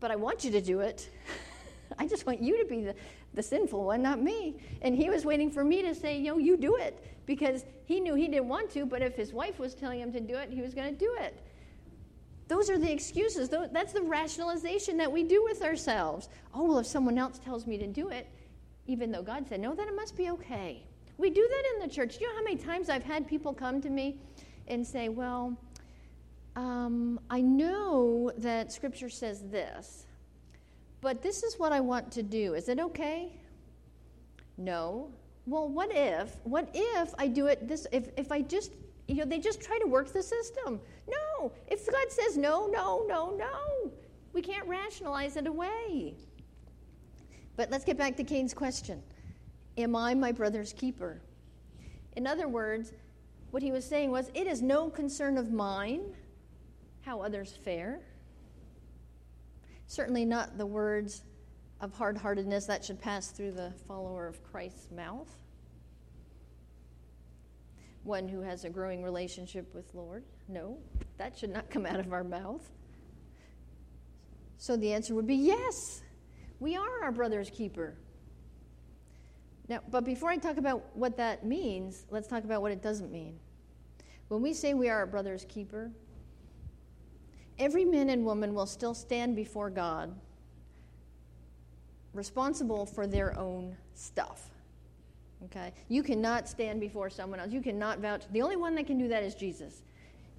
but 0.00 0.10
I 0.10 0.16
want 0.16 0.42
you 0.42 0.50
to 0.50 0.60
do 0.60 0.80
it. 0.80 1.08
I 1.98 2.08
just 2.08 2.26
want 2.26 2.42
you 2.42 2.58
to 2.58 2.64
be 2.64 2.82
the, 2.82 2.96
the 3.34 3.42
sinful 3.44 3.84
one, 3.84 4.02
not 4.02 4.20
me. 4.20 4.56
And 4.82 4.96
he 4.96 5.10
was 5.10 5.24
waiting 5.24 5.48
for 5.48 5.62
me 5.62 5.82
to 5.82 5.94
say, 5.94 6.18
you 6.18 6.32
know, 6.32 6.38
you 6.38 6.56
do 6.56 6.74
it. 6.74 6.98
Because 7.24 7.64
he 7.84 8.00
knew 8.00 8.16
he 8.16 8.26
didn't 8.26 8.48
want 8.48 8.68
to, 8.72 8.84
but 8.84 9.00
if 9.00 9.14
his 9.14 9.32
wife 9.32 9.60
was 9.60 9.76
telling 9.76 10.00
him 10.00 10.12
to 10.12 10.18
do 10.18 10.34
it, 10.34 10.50
he 10.50 10.60
was 10.60 10.74
going 10.74 10.92
to 10.92 10.98
do 10.98 11.16
it. 11.20 11.40
Those 12.48 12.68
are 12.68 12.78
the 12.78 12.90
excuses. 12.90 13.48
That's 13.48 13.92
the 13.92 14.02
rationalization 14.02 14.96
that 14.96 15.12
we 15.12 15.22
do 15.22 15.44
with 15.44 15.62
ourselves. 15.62 16.28
Oh, 16.52 16.64
well, 16.64 16.78
if 16.80 16.86
someone 16.86 17.16
else 17.16 17.38
tells 17.38 17.64
me 17.64 17.78
to 17.78 17.86
do 17.86 18.08
it, 18.08 18.26
even 18.88 19.12
though 19.12 19.22
God 19.22 19.46
said 19.48 19.60
no, 19.60 19.76
then 19.76 19.86
it 19.86 19.94
must 19.94 20.16
be 20.16 20.30
okay. 20.30 20.82
We 21.16 21.30
do 21.30 21.48
that 21.48 21.62
in 21.74 21.88
the 21.88 21.94
church. 21.94 22.18
Do 22.18 22.24
you 22.24 22.30
know 22.30 22.38
how 22.38 22.42
many 22.42 22.56
times 22.56 22.88
I've 22.88 23.04
had 23.04 23.28
people 23.28 23.54
come 23.54 23.80
to 23.82 23.90
me 23.90 24.18
and 24.68 24.86
say, 24.86 25.08
Well, 25.08 25.56
um, 26.56 27.20
I 27.30 27.40
know 27.40 28.32
that 28.38 28.72
Scripture 28.72 29.08
says 29.08 29.42
this, 29.50 30.06
but 31.00 31.22
this 31.22 31.42
is 31.42 31.58
what 31.58 31.72
I 31.72 31.80
want 31.80 32.10
to 32.12 32.22
do. 32.22 32.54
Is 32.54 32.68
it 32.68 32.80
okay? 32.80 33.32
No. 34.56 35.10
Well, 35.46 35.68
what 35.68 35.90
if? 35.92 36.36
What 36.44 36.68
if 36.74 37.14
I 37.18 37.28
do 37.28 37.46
it 37.46 37.68
this 37.68 37.86
if 37.92 38.08
if 38.16 38.32
I 38.32 38.42
just 38.42 38.72
you 39.08 39.14
know, 39.16 39.24
they 39.24 39.38
just 39.38 39.60
try 39.60 39.78
to 39.78 39.86
work 39.86 40.12
the 40.12 40.22
system. 40.22 40.80
No. 41.08 41.52
If 41.66 41.90
God 41.90 42.10
says 42.12 42.36
no, 42.36 42.66
no, 42.66 43.04
no, 43.08 43.34
no. 43.36 43.90
We 44.34 44.42
can't 44.42 44.68
rationalize 44.68 45.36
it 45.36 45.46
away. 45.46 46.14
But 47.56 47.70
let's 47.70 47.84
get 47.84 47.96
back 47.96 48.16
to 48.16 48.24
Cain's 48.24 48.52
question. 48.52 49.02
Am 49.78 49.96
I 49.96 50.14
my 50.14 50.30
brother's 50.30 50.74
keeper? 50.74 51.20
In 52.16 52.26
other 52.26 52.48
words, 52.48 52.92
what 53.50 53.62
he 53.62 53.72
was 53.72 53.84
saying 53.84 54.10
was, 54.10 54.30
it 54.34 54.46
is 54.46 54.62
no 54.62 54.90
concern 54.90 55.38
of 55.38 55.52
mine 55.52 56.14
how 57.02 57.20
others 57.20 57.58
fare. 57.64 58.00
Certainly 59.86 60.26
not 60.26 60.58
the 60.58 60.66
words 60.66 61.22
of 61.80 61.92
hard 61.94 62.18
heartedness 62.18 62.66
that 62.66 62.84
should 62.84 63.00
pass 63.00 63.30
through 63.30 63.52
the 63.52 63.72
follower 63.86 64.26
of 64.26 64.42
Christ's 64.42 64.90
mouth. 64.90 65.28
One 68.04 68.28
who 68.28 68.40
has 68.40 68.64
a 68.64 68.70
growing 68.70 69.02
relationship 69.02 69.74
with 69.74 69.94
Lord. 69.94 70.24
No. 70.48 70.78
That 71.16 71.38
should 71.38 71.50
not 71.50 71.70
come 71.70 71.86
out 71.86 72.00
of 72.00 72.12
our 72.12 72.24
mouth. 72.24 72.68
So 74.58 74.76
the 74.76 74.92
answer 74.92 75.14
would 75.14 75.26
be 75.26 75.36
yes. 75.36 76.02
We 76.60 76.76
are 76.76 77.04
our 77.04 77.12
brother's 77.12 77.50
keeper. 77.50 77.96
Now, 79.68 79.80
but 79.90 80.04
before 80.04 80.30
I 80.30 80.36
talk 80.36 80.56
about 80.56 80.84
what 80.94 81.16
that 81.18 81.44
means, 81.44 82.06
let's 82.10 82.26
talk 82.26 82.44
about 82.44 82.62
what 82.62 82.72
it 82.72 82.82
doesn't 82.82 83.12
mean. 83.12 83.38
When 84.28 84.42
we 84.42 84.54
say 84.54 84.74
we 84.74 84.88
are 84.88 84.98
our 84.98 85.06
brother's 85.06 85.44
keeper, 85.46 85.90
every 87.58 87.84
man 87.84 88.08
and 88.10 88.24
woman 88.24 88.54
will 88.54 88.66
still 88.66 88.94
stand 88.94 89.36
before 89.36 89.70
God 89.70 90.14
responsible 92.14 92.86
for 92.86 93.06
their 93.06 93.38
own 93.38 93.76
stuff. 93.94 94.50
Okay? 95.44 95.72
You 95.88 96.02
cannot 96.02 96.48
stand 96.48 96.80
before 96.80 97.10
someone 97.10 97.38
else. 97.38 97.52
You 97.52 97.60
cannot 97.60 98.00
vouch. 98.00 98.24
The 98.32 98.42
only 98.42 98.56
one 98.56 98.74
that 98.74 98.86
can 98.86 98.98
do 98.98 99.08
that 99.08 99.22
is 99.22 99.34
Jesus. 99.34 99.82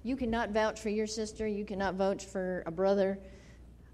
You 0.02 0.16
cannot 0.16 0.50
vouch 0.50 0.80
for 0.80 0.88
your 0.88 1.06
sister. 1.06 1.46
You 1.46 1.64
cannot 1.64 1.94
vouch 1.94 2.24
for 2.24 2.62
a 2.66 2.70
brother, 2.70 3.18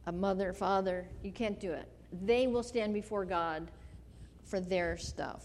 a 0.07 0.13
mother, 0.13 0.53
father. 0.53 1.07
You 1.23 1.33
can't 1.33 1.61
do 1.61 1.73
it. 1.73 1.89
They 2.25 2.47
will 2.47 2.63
stand 2.63 2.95
before 2.95 3.25
God 3.25 3.71
for 4.47 4.61
their 4.61 4.97
stuff. 4.97 5.45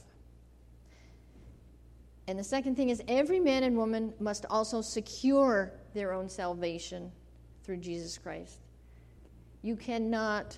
And 2.28 2.40
the 2.40 2.44
second 2.44 2.76
thing 2.76 2.90
is 2.90 3.02
every 3.08 3.40
man 3.40 3.64
and 3.64 3.76
woman 3.76 4.14
must 4.20 4.46
also 4.50 4.82
secure 4.82 5.74
their 5.94 6.14
own 6.14 6.30
salvation 6.30 7.12
through 7.64 7.78
Jesus 7.78 8.18
Christ. 8.18 8.60
You 9.64 9.76
cannot 9.76 10.58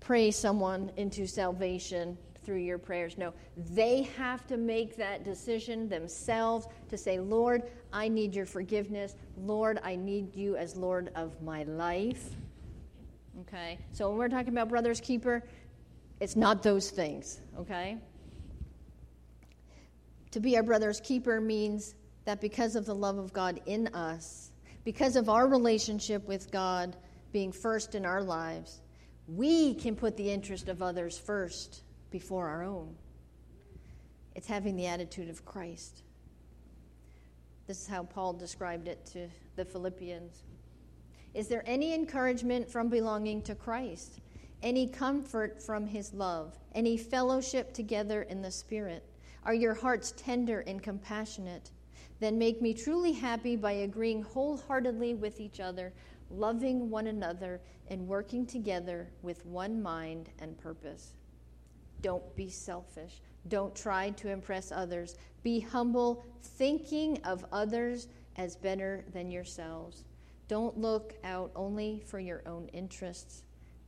pray 0.00 0.30
someone 0.30 0.92
into 0.96 1.26
salvation 1.26 2.16
through 2.44 2.58
your 2.58 2.78
prayers. 2.78 3.16
No, 3.16 3.32
they 3.56 4.02
have 4.16 4.46
to 4.48 4.56
make 4.56 4.96
that 4.96 5.24
decision 5.24 5.88
themselves 5.88 6.66
to 6.90 6.98
say, 6.98 7.18
Lord, 7.18 7.62
I 7.92 8.08
need 8.08 8.34
your 8.34 8.46
forgiveness. 8.46 9.16
Lord, 9.38 9.80
I 9.82 9.96
need 9.96 10.36
you 10.36 10.56
as 10.56 10.76
Lord 10.76 11.10
of 11.16 11.40
my 11.42 11.64
life. 11.64 12.28
Okay? 13.40 13.78
So 13.92 14.08
when 14.10 14.18
we're 14.18 14.28
talking 14.28 14.50
about 14.50 14.68
brother's 14.68 15.00
keeper, 15.00 15.42
it's 16.20 16.36
not 16.36 16.62
those 16.62 16.90
things, 16.90 17.40
okay? 17.58 17.98
To 20.30 20.40
be 20.40 20.56
our 20.56 20.62
brother's 20.62 21.00
keeper 21.00 21.40
means 21.40 21.94
that 22.24 22.40
because 22.40 22.76
of 22.76 22.86
the 22.86 22.94
love 22.94 23.18
of 23.18 23.32
God 23.32 23.60
in 23.66 23.88
us, 23.88 24.50
because 24.84 25.16
of 25.16 25.28
our 25.28 25.46
relationship 25.46 26.26
with 26.26 26.50
God 26.50 26.96
being 27.32 27.52
first 27.52 27.94
in 27.94 28.04
our 28.04 28.22
lives, 28.22 28.80
we 29.26 29.74
can 29.74 29.96
put 29.96 30.16
the 30.16 30.30
interest 30.30 30.68
of 30.68 30.82
others 30.82 31.18
first 31.18 31.82
before 32.10 32.48
our 32.48 32.62
own. 32.62 32.94
It's 34.34 34.46
having 34.46 34.76
the 34.76 34.86
attitude 34.86 35.28
of 35.28 35.44
Christ. 35.44 36.02
This 37.66 37.80
is 37.80 37.86
how 37.86 38.02
Paul 38.02 38.34
described 38.34 38.88
it 38.88 39.04
to 39.06 39.28
the 39.56 39.64
Philippians. 39.64 40.42
Is 41.32 41.48
there 41.48 41.62
any 41.66 41.94
encouragement 41.94 42.68
from 42.70 42.88
belonging 42.88 43.42
to 43.42 43.54
Christ? 43.54 44.20
Any 44.64 44.86
comfort 44.86 45.62
from 45.62 45.86
his 45.86 46.14
love? 46.14 46.58
Any 46.74 46.96
fellowship 46.96 47.74
together 47.74 48.22
in 48.22 48.40
the 48.40 48.50
Spirit? 48.50 49.04
Are 49.44 49.52
your 49.52 49.74
hearts 49.74 50.14
tender 50.16 50.60
and 50.60 50.82
compassionate? 50.82 51.70
Then 52.18 52.38
make 52.38 52.62
me 52.62 52.72
truly 52.72 53.12
happy 53.12 53.56
by 53.56 53.72
agreeing 53.72 54.22
wholeheartedly 54.22 55.16
with 55.16 55.38
each 55.38 55.60
other, 55.60 55.92
loving 56.30 56.88
one 56.88 57.08
another, 57.08 57.60
and 57.88 58.08
working 58.08 58.46
together 58.46 59.10
with 59.20 59.44
one 59.44 59.82
mind 59.82 60.30
and 60.38 60.56
purpose. 60.56 61.12
Don't 62.00 62.34
be 62.34 62.48
selfish. 62.48 63.20
Don't 63.48 63.76
try 63.76 64.12
to 64.12 64.30
impress 64.30 64.72
others. 64.72 65.18
Be 65.42 65.60
humble, 65.60 66.24
thinking 66.40 67.18
of 67.24 67.44
others 67.52 68.08
as 68.36 68.56
better 68.56 69.04
than 69.12 69.30
yourselves. 69.30 70.04
Don't 70.48 70.78
look 70.78 71.16
out 71.22 71.52
only 71.54 72.02
for 72.06 72.18
your 72.18 72.42
own 72.46 72.68
interests, 72.68 73.42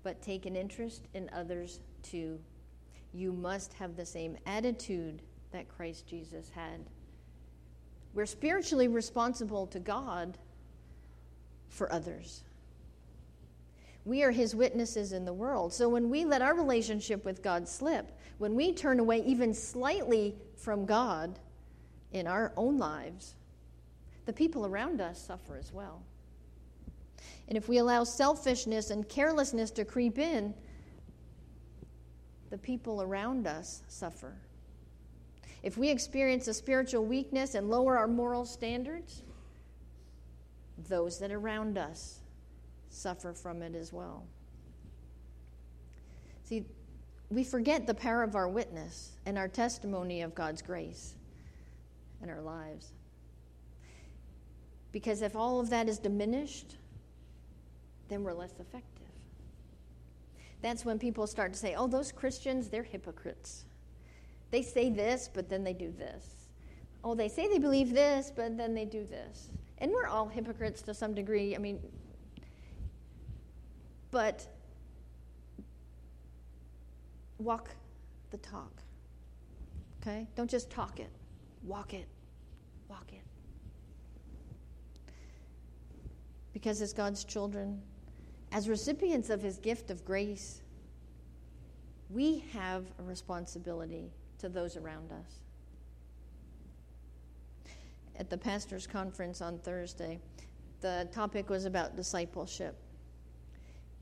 but 0.07 0.23
take 0.23 0.47
an 0.47 0.55
interest 0.55 1.09
in 1.15 1.29
others 1.33 1.81
too. 2.05 2.39
You 3.13 3.33
must 3.33 3.73
have 3.73 3.97
the 3.97 4.07
same 4.07 4.37
attitude 4.47 5.21
that 5.51 5.67
Christ 5.67 6.07
Jesus 6.07 6.49
had. 6.49 6.79
We're 8.15 8.25
spiritually 8.25 8.87
responsible 8.87 9.67
to 9.67 9.81
God 9.81 10.39
for 11.69 11.93
others. 11.93 12.45
We 14.05 14.23
are 14.23 14.31
his 14.31 14.55
witnesses 14.55 15.13
in 15.13 15.25
the 15.25 15.33
world. 15.33 15.73
So 15.73 15.89
when 15.89 16.09
we 16.09 16.25
let 16.25 16.41
our 16.41 16.55
relationship 16.55 17.25
with 17.25 17.43
God 17.43 17.67
slip, 17.67 18.17
when 18.39 18.55
we 18.55 18.73
turn 18.73 19.01
away 19.01 19.25
even 19.27 19.53
slightly 19.53 20.37
from 20.55 20.87
God 20.87 21.37
in 22.13 22.29
our 22.29 22.53
own 22.57 22.79
lives, 22.79 23.35
the 24.25 24.33
people 24.33 24.67
around 24.67 25.01
us 25.01 25.21
suffer 25.21 25.57
as 25.57 25.73
well. 25.73 26.01
And 27.49 27.57
if 27.57 27.69
we 27.69 27.79
allow 27.79 28.05
selfishness 28.05 28.91
and 28.91 29.09
carelessness 29.09 29.71
to 29.73 29.85
creep 29.85 30.19
in, 30.19 30.55
the 32.51 32.59
people 32.59 33.03
around 33.03 33.47
us 33.47 33.83
suffer. 33.89 34.35
If 35.63 35.77
we 35.77 35.91
experience 35.91 36.49
a 36.49 36.55
spiritual 36.55 37.05
weakness 37.05 37.55
and 37.55 37.69
lower 37.69 37.99
our 37.99 38.09
moral 38.09 38.45
standards, 38.45 39.23
those 40.89 41.19
that 41.19 41.33
around 41.33 41.79
us 41.79 42.21
suffer 42.89 43.33
from 43.33 43.63
it 43.63 43.75
as 43.75 43.93
well. 43.93 44.25
See, 46.45 46.65
we 47.31 47.43
forget 47.43 47.87
the 47.87 47.95
power 47.95 48.23
of 48.23 48.37
our 48.37 48.49
witness 48.49 49.13
and 49.27 49.37
our 49.37 49.49
testimony 49.49 50.23
of 50.23 50.35
God's 50.35 50.63
grace 50.63 51.15
in 52.23 52.31
our 52.31 52.41
lives. 52.41 52.93
Because 54.93 55.23
if 55.23 55.35
all 55.35 55.59
of 55.59 55.71
that 55.71 55.89
is 55.89 55.99
diminished, 55.99 56.77
then 58.09 58.23
we're 58.23 58.35
less 58.35 58.55
effective. 58.61 59.07
That's 60.63 60.85
when 60.85 60.99
people 60.99 61.27
start 61.27 61.53
to 61.53 61.59
say, 61.59 61.75
oh, 61.75 61.87
those 61.87 62.13
Christians, 62.13 62.69
they're 62.69 62.83
hypocrites. 62.83 63.65
They 64.51 64.63
say 64.63 64.91
this, 64.91 65.29
but 65.33 65.49
then 65.49 65.65
they 65.65 65.73
do 65.73 65.93
this. 65.93 66.49
Oh, 67.05 67.15
they 67.15 67.29
say 67.29 67.49
they 67.49 67.59
believe 67.59 67.93
this, 67.93 68.33
but 68.35 68.57
then 68.57 68.75
they 68.75 68.85
do 68.85 69.05
this. 69.05 69.51
And 69.79 69.91
we're 69.91 70.07
all 70.07 70.27
hypocrites 70.27 70.83
to 70.83 70.95
some 70.95 71.15
degree. 71.15 71.55
I 71.55 71.59
mean, 71.59 71.81
but 74.11 74.47
walk 77.39 77.71
the 78.31 78.39
talk. 78.39 78.73
Okay? 80.01 80.27
Don't 80.37 80.51
just 80.51 80.71
talk 80.71 81.01
it, 81.01 81.11
walk 81.63 81.93
it. 81.93 82.07
Walk 82.89 83.13
it. 83.13 83.23
Because 86.53 86.81
as 86.81 86.93
God's 86.93 87.25
children, 87.25 87.83
as 88.57 88.71
recipients 88.71 89.29
of 89.29 89.43
his 89.43 89.59
gift 89.59 89.91
of 89.91 90.03
grace, 90.03 90.63
we 92.09 92.43
have 92.55 92.87
a 92.99 93.03
responsibility 93.03 94.11
to 94.39 94.49
those 94.49 94.79
around 94.79 95.13
us. 95.13 95.41
At 98.19 98.31
the 98.31 98.39
pastor's 98.39 98.87
conference 98.87 99.43
on 99.43 99.59
Thursday, 99.59 100.19
the 100.81 101.07
topic 101.13 101.51
was 101.51 101.67
about 101.67 101.97
discipleship 101.97 102.79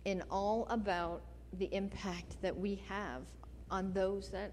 and 0.07 0.23
all 0.31 0.69
about 0.71 1.23
the 1.55 1.69
impact 1.75 2.41
that 2.41 2.57
we 2.57 2.81
have 2.89 3.23
on 3.73 3.93
those 3.93 4.29
that 4.29 4.53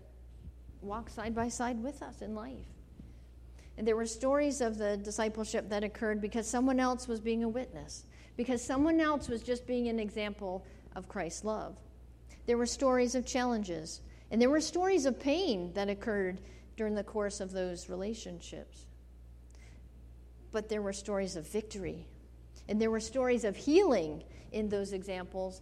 walk 0.82 1.12
side 1.12 1.36
by 1.36 1.48
side 1.48 1.78
with 1.84 2.02
us 2.02 2.24
in 2.24 2.34
life. 2.34 2.66
And 3.78 3.88
there 3.88 3.96
were 3.96 4.08
stories 4.08 4.62
of 4.62 4.80
the 4.80 4.98
discipleship 4.98 5.70
that 5.70 5.84
occurred 5.84 6.22
because 6.22 6.48
someone 6.48 6.80
else 6.80 7.08
was 7.08 7.20
being 7.20 7.44
a 7.44 7.50
witness, 7.50 8.06
because 8.38 8.64
someone 8.64 9.00
else 9.00 9.28
was 9.28 9.42
just 9.42 9.68
being 9.68 9.88
an 9.88 10.00
example 10.00 10.66
of 10.96 11.08
Christ's 11.08 11.44
love. 11.44 11.78
There 12.46 12.58
were 12.58 12.66
stories 12.66 13.16
of 13.16 13.26
challenges, 13.26 14.02
and 14.30 14.42
there 14.42 14.50
were 14.50 14.62
stories 14.62 15.06
of 15.06 15.20
pain 15.20 15.72
that 15.74 15.90
occurred 15.90 16.42
during 16.78 16.96
the 16.96 17.04
course 17.04 17.40
of 17.40 17.52
those 17.52 17.90
relationships. 17.90 18.86
But 20.52 20.70
there 20.70 20.82
were 20.82 20.94
stories 20.94 21.36
of 21.36 21.48
victory, 21.48 22.08
and 22.68 22.82
there 22.82 22.92
were 22.92 23.00
stories 23.00 23.44
of 23.44 23.56
healing 23.56 24.24
in 24.52 24.70
those 24.70 24.94
examples 24.94 25.62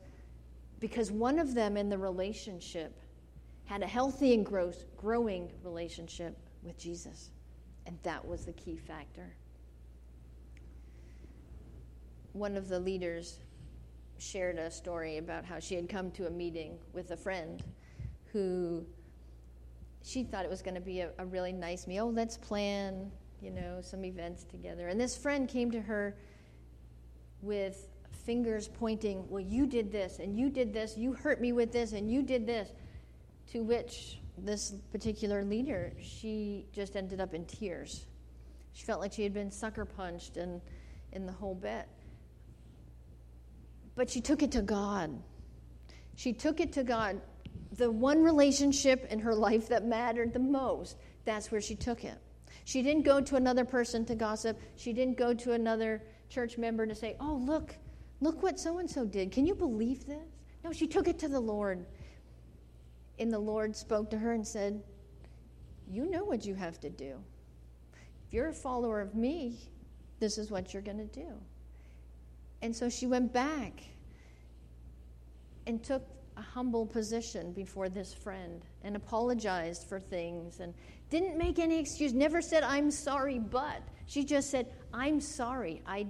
because 0.80 1.12
one 1.12 1.40
of 1.40 1.54
them 1.54 1.78
in 1.78 1.90
the 1.90 1.98
relationship 1.98 2.98
had 3.66 3.84
a 3.84 3.88
healthy 3.88 4.34
and 4.34 4.46
growing 4.46 5.52
relationship 5.64 6.38
with 6.64 6.78
Jesus. 6.78 7.30
And 7.86 7.98
that 8.04 8.26
was 8.26 8.46
the 8.46 8.54
key 8.54 8.78
factor. 8.78 9.36
One 12.34 12.56
of 12.56 12.68
the 12.68 12.80
leaders 12.80 13.40
shared 14.18 14.58
a 14.58 14.70
story 14.70 15.18
about 15.18 15.46
how 15.46 15.60
she 15.60 15.76
had 15.76 15.90
come 15.90 16.12
to 16.12 16.28
a 16.28 16.30
meeting 16.30 16.78
with 16.94 17.12
a 17.12 17.18
friend 17.18 17.64
who 18.32 18.86
she 20.04 20.24
thought 20.24 20.46
it 20.46 20.52
was 20.52 20.62
going 20.62 20.76
to 20.76 20.82
be 20.82 21.02
a, 21.02 21.10
a 21.18 21.26
really 21.26 21.52
nice 21.54 21.88
meal. 21.88 22.06
Oh, 22.06 22.10
let's 22.10 22.38
plan, 22.38 23.12
you 23.42 23.52
know, 23.52 23.80
some 23.82 24.06
events 24.06 24.44
together. 24.44 24.88
And 24.88 25.00
this 25.00 25.18
friend 25.18 25.48
came 25.48 25.72
to 25.72 25.82
her 25.82 26.16
with 27.42 27.88
fingers 28.26 28.68
pointing, 28.68 29.28
well, 29.30 29.44
you 29.44 29.66
did 29.66 29.92
this, 29.92 30.20
and 30.20 30.38
you 30.38 30.50
did 30.50 30.74
this, 30.74 30.98
you 30.98 31.14
hurt 31.14 31.42
me 31.42 31.52
with 31.52 31.72
this, 31.72 31.94
and 31.94 32.12
you 32.12 32.22
did 32.22 32.46
this. 32.46 32.70
To 33.54 33.64
which 33.64 34.20
this 34.38 34.76
particular 34.92 35.44
leader, 35.44 35.94
she 36.00 36.68
just 36.72 36.96
ended 36.96 37.20
up 37.20 37.34
in 37.34 37.46
tears. 37.46 38.06
She 38.74 38.86
felt 38.86 39.02
like 39.02 39.14
she 39.14 39.24
had 39.24 39.34
been 39.34 39.52
sucker 39.52 39.86
punched, 39.86 40.38
and 40.38 40.62
in 41.12 41.26
the 41.26 41.32
whole 41.32 41.56
bit. 41.56 41.88
But 44.00 44.10
she 44.10 44.22
took 44.22 44.42
it 44.42 44.54
to 44.54 44.62
God. 44.62 45.12
She 46.16 46.32
took 46.32 46.62
it 46.62 46.72
to 46.72 46.86
God. 46.86 47.20
The 47.74 47.92
one 47.92 48.24
relationship 48.24 49.06
in 49.12 49.20
her 49.20 49.36
life 49.36 49.68
that 49.68 49.84
mattered 49.84 50.32
the 50.32 50.40
most, 50.40 50.96
that's 51.26 51.52
where 51.52 51.60
she 51.60 51.76
took 51.76 52.06
it. 52.06 52.18
She 52.64 52.82
didn't 52.82 53.02
go 53.04 53.20
to 53.20 53.36
another 53.36 53.66
person 53.66 54.06
to 54.06 54.16
gossip. 54.16 54.58
She 54.78 54.94
didn't 54.94 55.18
go 55.18 55.34
to 55.34 55.52
another 55.52 56.02
church 56.30 56.58
member 56.58 56.88
to 56.88 56.96
say, 56.96 57.18
Oh, 57.20 57.44
look, 57.46 57.76
look 58.22 58.42
what 58.42 58.58
so 58.58 58.78
and 58.78 58.90
so 58.90 59.04
did. 59.04 59.34
Can 59.34 59.46
you 59.46 59.54
believe 59.54 60.06
this? 60.06 60.30
No, 60.64 60.72
she 60.72 60.88
took 60.88 61.10
it 61.10 61.20
to 61.20 61.28
the 61.28 61.42
Lord. 61.42 61.86
And 63.20 63.30
the 63.30 63.38
Lord 63.38 63.76
spoke 63.76 64.10
to 64.12 64.18
her 64.18 64.32
and 64.32 64.48
said, 64.48 64.82
You 65.92 66.10
know 66.10 66.24
what 66.24 66.46
you 66.46 66.56
have 66.56 66.80
to 66.80 66.90
do. 66.90 67.18
If 68.26 68.34
you're 68.34 68.48
a 68.48 68.54
follower 68.54 69.02
of 69.02 69.14
me, 69.14 69.60
this 70.22 70.38
is 70.38 70.50
what 70.50 70.74
you're 70.74 70.84
going 70.84 71.00
to 71.00 71.20
do. 71.20 71.34
And 72.62 72.76
so 72.76 72.90
she 72.90 73.08
went 73.08 73.32
back 73.32 73.84
and 75.66 75.84
took 75.84 76.04
a 76.38 76.42
humble 76.42 76.86
position 76.86 77.52
before 77.52 77.90
this 77.90 78.14
friend 78.14 78.64
and 78.84 78.96
apologized 78.96 79.88
for 79.88 80.00
things 80.00 80.60
and 80.60 80.74
didn't 81.10 81.38
make 81.38 81.60
any 81.60 81.80
excuse, 81.80 82.14
never 82.14 82.42
said, 82.42 82.64
I'm 82.64 82.92
sorry, 82.92 83.40
but. 83.40 83.82
She 84.06 84.24
just 84.24 84.50
said, 84.50 84.68
I'm 84.94 85.20
sorry. 85.20 85.82
I 85.86 86.08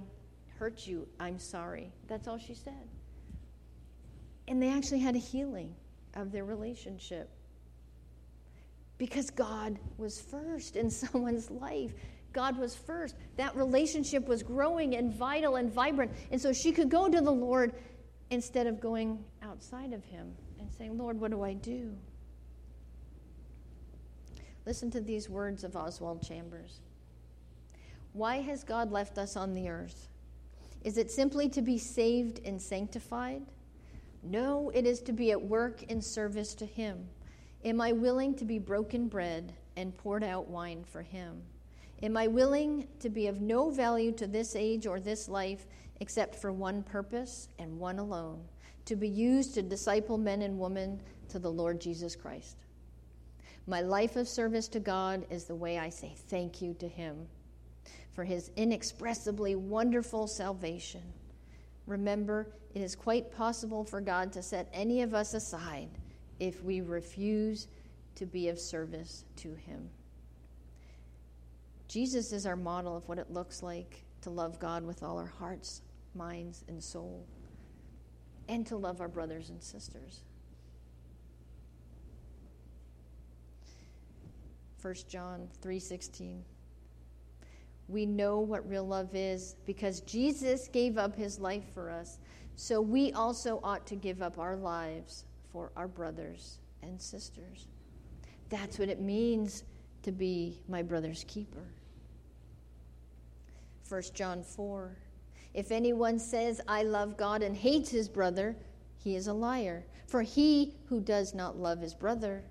hurt 0.58 0.86
you. 0.86 1.06
I'm 1.18 1.38
sorry. 1.38 1.92
That's 2.06 2.28
all 2.28 2.38
she 2.38 2.54
said. 2.54 2.88
And 4.48 4.62
they 4.62 4.70
actually 4.70 5.00
had 5.00 5.14
a 5.16 5.18
healing 5.18 5.74
of 6.14 6.32
their 6.32 6.44
relationship 6.44 7.30
because 8.98 9.30
God 9.30 9.78
was 9.96 10.20
first 10.20 10.76
in 10.76 10.90
someone's 11.02 11.50
life. 11.50 11.92
God 12.32 12.58
was 12.58 12.74
first. 12.74 13.14
That 13.36 13.56
relationship 13.56 14.28
was 14.28 14.42
growing 14.42 14.94
and 14.96 15.12
vital 15.12 15.56
and 15.56 15.72
vibrant. 15.72 16.12
And 16.30 16.40
so 16.40 16.52
she 16.52 16.72
could 16.72 16.88
go 16.88 17.08
to 17.08 17.20
the 17.20 17.30
Lord 17.30 17.74
instead 18.30 18.66
of 18.66 18.80
going 18.80 19.24
outside 19.42 19.92
of 19.92 20.04
Him 20.04 20.32
and 20.58 20.70
saying, 20.72 20.96
Lord, 20.96 21.20
what 21.20 21.30
do 21.30 21.42
I 21.42 21.54
do? 21.54 21.96
Listen 24.66 24.90
to 24.92 25.00
these 25.00 25.28
words 25.28 25.64
of 25.64 25.76
Oswald 25.76 26.22
Chambers. 26.22 26.80
Why 28.12 28.40
has 28.40 28.64
God 28.64 28.92
left 28.92 29.18
us 29.18 29.36
on 29.36 29.54
the 29.54 29.68
earth? 29.68 30.08
Is 30.82 30.98
it 30.98 31.10
simply 31.10 31.48
to 31.50 31.62
be 31.62 31.78
saved 31.78 32.40
and 32.44 32.60
sanctified? 32.60 33.42
No, 34.22 34.70
it 34.74 34.86
is 34.86 35.00
to 35.02 35.12
be 35.12 35.30
at 35.30 35.40
work 35.40 35.82
in 35.84 36.00
service 36.00 36.54
to 36.54 36.66
Him. 36.66 37.08
Am 37.64 37.80
I 37.80 37.92
willing 37.92 38.34
to 38.36 38.44
be 38.44 38.58
broken 38.58 39.08
bread 39.08 39.54
and 39.76 39.96
poured 39.96 40.24
out 40.24 40.48
wine 40.48 40.84
for 40.84 41.02
Him? 41.02 41.42
Am 42.02 42.16
I 42.16 42.28
willing 42.28 42.88
to 43.00 43.10
be 43.10 43.26
of 43.26 43.42
no 43.42 43.70
value 43.70 44.12
to 44.12 44.26
this 44.26 44.56
age 44.56 44.86
or 44.86 45.00
this 45.00 45.28
life 45.28 45.66
except 46.00 46.34
for 46.34 46.50
one 46.50 46.82
purpose 46.82 47.48
and 47.58 47.78
one 47.78 47.98
alone 47.98 48.42
to 48.86 48.96
be 48.96 49.08
used 49.08 49.54
to 49.54 49.62
disciple 49.62 50.16
men 50.16 50.40
and 50.42 50.58
women 50.58 51.00
to 51.28 51.38
the 51.38 51.50
Lord 51.50 51.78
Jesus 51.78 52.16
Christ? 52.16 52.56
My 53.66 53.82
life 53.82 54.16
of 54.16 54.26
service 54.26 54.66
to 54.68 54.80
God 54.80 55.26
is 55.28 55.44
the 55.44 55.54
way 55.54 55.78
I 55.78 55.90
say 55.90 56.14
thank 56.28 56.62
you 56.62 56.74
to 56.74 56.88
Him 56.88 57.26
for 58.12 58.24
His 58.24 58.50
inexpressibly 58.56 59.54
wonderful 59.54 60.26
salvation. 60.26 61.02
Remember, 61.86 62.54
it 62.74 62.80
is 62.80 62.96
quite 62.96 63.30
possible 63.30 63.84
for 63.84 64.00
God 64.00 64.32
to 64.32 64.42
set 64.42 64.68
any 64.72 65.02
of 65.02 65.12
us 65.12 65.34
aside 65.34 65.90
if 66.38 66.64
we 66.64 66.80
refuse 66.80 67.68
to 68.14 68.24
be 68.24 68.48
of 68.48 68.58
service 68.58 69.24
to 69.36 69.54
Him. 69.54 69.90
Jesus 71.90 72.30
is 72.30 72.46
our 72.46 72.54
model 72.54 72.96
of 72.96 73.08
what 73.08 73.18
it 73.18 73.32
looks 73.32 73.64
like 73.64 74.04
to 74.20 74.30
love 74.30 74.60
God 74.60 74.84
with 74.84 75.02
all 75.02 75.18
our 75.18 75.26
hearts, 75.26 75.82
minds, 76.14 76.64
and 76.68 76.80
soul, 76.80 77.26
and 78.48 78.64
to 78.68 78.76
love 78.76 79.00
our 79.00 79.08
brothers 79.08 79.50
and 79.50 79.60
sisters. 79.60 80.22
1 84.80 84.94
John 85.08 85.48
3:16 85.62 86.44
We 87.88 88.06
know 88.06 88.38
what 88.38 88.68
real 88.68 88.86
love 88.86 89.16
is 89.16 89.56
because 89.66 90.00
Jesus 90.02 90.68
gave 90.68 90.96
up 90.96 91.16
his 91.16 91.40
life 91.40 91.74
for 91.74 91.90
us. 91.90 92.20
So 92.54 92.80
we 92.80 93.12
also 93.14 93.58
ought 93.64 93.84
to 93.88 93.96
give 93.96 94.22
up 94.22 94.38
our 94.38 94.54
lives 94.54 95.24
for 95.52 95.72
our 95.74 95.88
brothers 95.88 96.60
and 96.82 97.02
sisters. 97.02 97.66
That's 98.48 98.78
what 98.78 98.88
it 98.88 99.00
means 99.00 99.64
to 100.02 100.12
be 100.12 100.62
my 100.68 100.82
brother's 100.82 101.24
keeper. 101.24 101.66
1 103.90 104.02
John 104.14 104.44
4. 104.44 104.96
If 105.52 105.72
anyone 105.72 106.20
says, 106.20 106.60
I 106.68 106.84
love 106.84 107.16
God 107.16 107.42
and 107.42 107.56
hates 107.56 107.90
his 107.90 108.08
brother, 108.08 108.56
he 108.96 109.16
is 109.16 109.26
a 109.26 109.32
liar. 109.32 109.84
For 110.06 110.22
he 110.22 110.74
who 110.86 111.00
does 111.00 111.34
not 111.34 111.58
love 111.58 111.80
his 111.80 111.92
brother, 111.92 112.44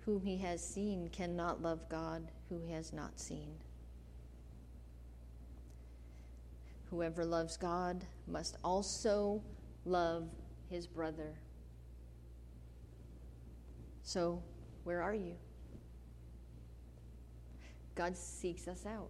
whom 0.00 0.26
he 0.26 0.36
has 0.36 0.62
seen, 0.62 1.08
cannot 1.08 1.62
love 1.62 1.88
God, 1.88 2.30
who 2.50 2.58
he 2.58 2.72
has 2.72 2.92
not 2.92 3.18
seen. 3.18 3.54
Whoever 6.90 7.24
loves 7.24 7.56
God 7.56 8.04
must 8.28 8.58
also 8.62 9.42
love 9.86 10.28
his 10.68 10.86
brother. 10.86 11.38
So, 14.02 14.42
where 14.84 15.00
are 15.00 15.14
you? 15.14 15.36
God 17.94 18.14
seeks 18.14 18.68
us 18.68 18.84
out. 18.84 19.08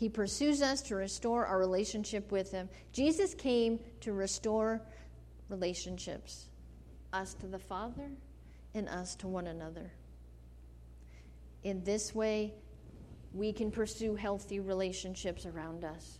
He 0.00 0.08
pursues 0.08 0.62
us 0.62 0.80
to 0.84 0.96
restore 0.96 1.44
our 1.44 1.58
relationship 1.58 2.32
with 2.32 2.50
Him. 2.52 2.70
Jesus 2.90 3.34
came 3.34 3.78
to 4.00 4.14
restore 4.14 4.80
relationships 5.50 6.46
us 7.12 7.34
to 7.34 7.46
the 7.46 7.58
Father 7.58 8.10
and 8.72 8.88
us 8.88 9.14
to 9.16 9.28
one 9.28 9.46
another. 9.48 9.92
In 11.64 11.84
this 11.84 12.14
way, 12.14 12.54
we 13.34 13.52
can 13.52 13.70
pursue 13.70 14.14
healthy 14.14 14.58
relationships 14.58 15.44
around 15.44 15.84
us. 15.84 16.18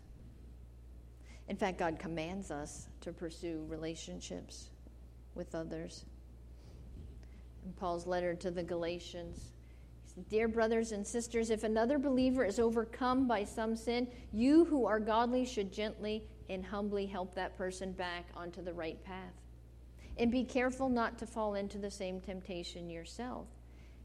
In 1.48 1.56
fact, 1.56 1.78
God 1.78 1.98
commands 1.98 2.50
us 2.50 2.86
to 3.00 3.14
pursue 3.14 3.64
relationships 3.66 4.68
with 5.34 5.54
others. 5.54 6.04
In 7.64 7.72
Paul's 7.72 8.06
letter 8.06 8.34
to 8.34 8.50
the 8.50 8.62
Galatians, 8.62 9.52
Dear 10.28 10.48
brothers 10.48 10.92
and 10.92 11.06
sisters, 11.06 11.50
if 11.50 11.64
another 11.64 11.98
believer 11.98 12.44
is 12.44 12.58
overcome 12.58 13.26
by 13.26 13.44
some 13.44 13.76
sin, 13.76 14.08
you 14.32 14.64
who 14.64 14.86
are 14.86 15.00
godly 15.00 15.44
should 15.44 15.72
gently 15.72 16.24
and 16.48 16.64
humbly 16.64 17.06
help 17.06 17.34
that 17.34 17.56
person 17.56 17.92
back 17.92 18.26
onto 18.34 18.62
the 18.62 18.72
right 18.72 19.02
path. 19.04 19.34
And 20.18 20.30
be 20.30 20.44
careful 20.44 20.88
not 20.88 21.18
to 21.18 21.26
fall 21.26 21.54
into 21.54 21.78
the 21.78 21.90
same 21.90 22.20
temptation 22.20 22.90
yourself. 22.90 23.46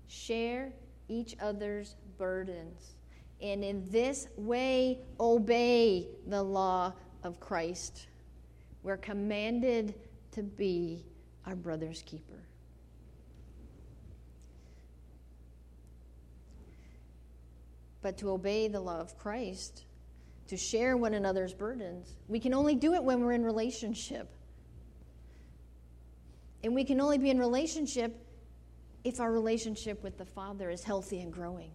Share 0.08 0.72
each 1.10 1.36
other's 1.42 1.96
burdens. 2.18 2.96
And 3.42 3.64
in 3.64 3.84
this 3.90 4.28
way, 4.38 5.00
obey 5.20 6.08
the 6.28 6.42
law 6.42 6.94
of 7.24 7.40
Christ. 7.40 8.08
We're 8.84 8.98
commanded 8.98 9.96
to 10.32 10.44
be 10.44 11.06
our 11.46 11.56
brother's 11.56 12.02
keeper. 12.04 12.44
But 18.06 18.20
to 18.20 18.30
obey 18.30 18.68
the 18.68 18.80
law 18.80 19.00
of 19.00 19.18
Christ, 19.18 19.86
to 20.48 20.56
share 20.56 20.96
one 20.96 21.16
another's 21.16 21.56
burdens. 21.56 22.18
We 22.28 22.40
can 22.40 22.54
only 22.54 22.76
do 22.76 22.94
it 22.94 23.04
when 23.04 23.20
we're 23.22 23.32
in 23.32 23.44
relationship. 23.44 24.30
And 26.64 26.76
we 26.76 26.84
can 26.84 27.02
only 27.02 27.18
be 27.18 27.32
in 27.32 27.40
relationship 27.40 28.16
if 29.04 29.20
our 29.20 29.32
relationship 29.32 30.04
with 30.04 30.20
the 30.20 30.26
Father 30.26 30.70
is 30.70 30.84
healthy 30.84 31.22
and 31.22 31.34
growing. 31.34 31.72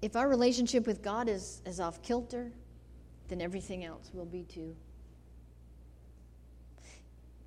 If 0.00 0.16
our 0.16 0.30
relationship 0.30 0.86
with 0.86 1.02
God 1.02 1.28
is, 1.28 1.60
is 1.66 1.80
off 1.80 2.00
kilter, 2.00 2.50
then 3.28 3.42
everything 3.42 3.84
else 3.84 4.10
will 4.14 4.24
be 4.24 4.44
too. 4.44 4.74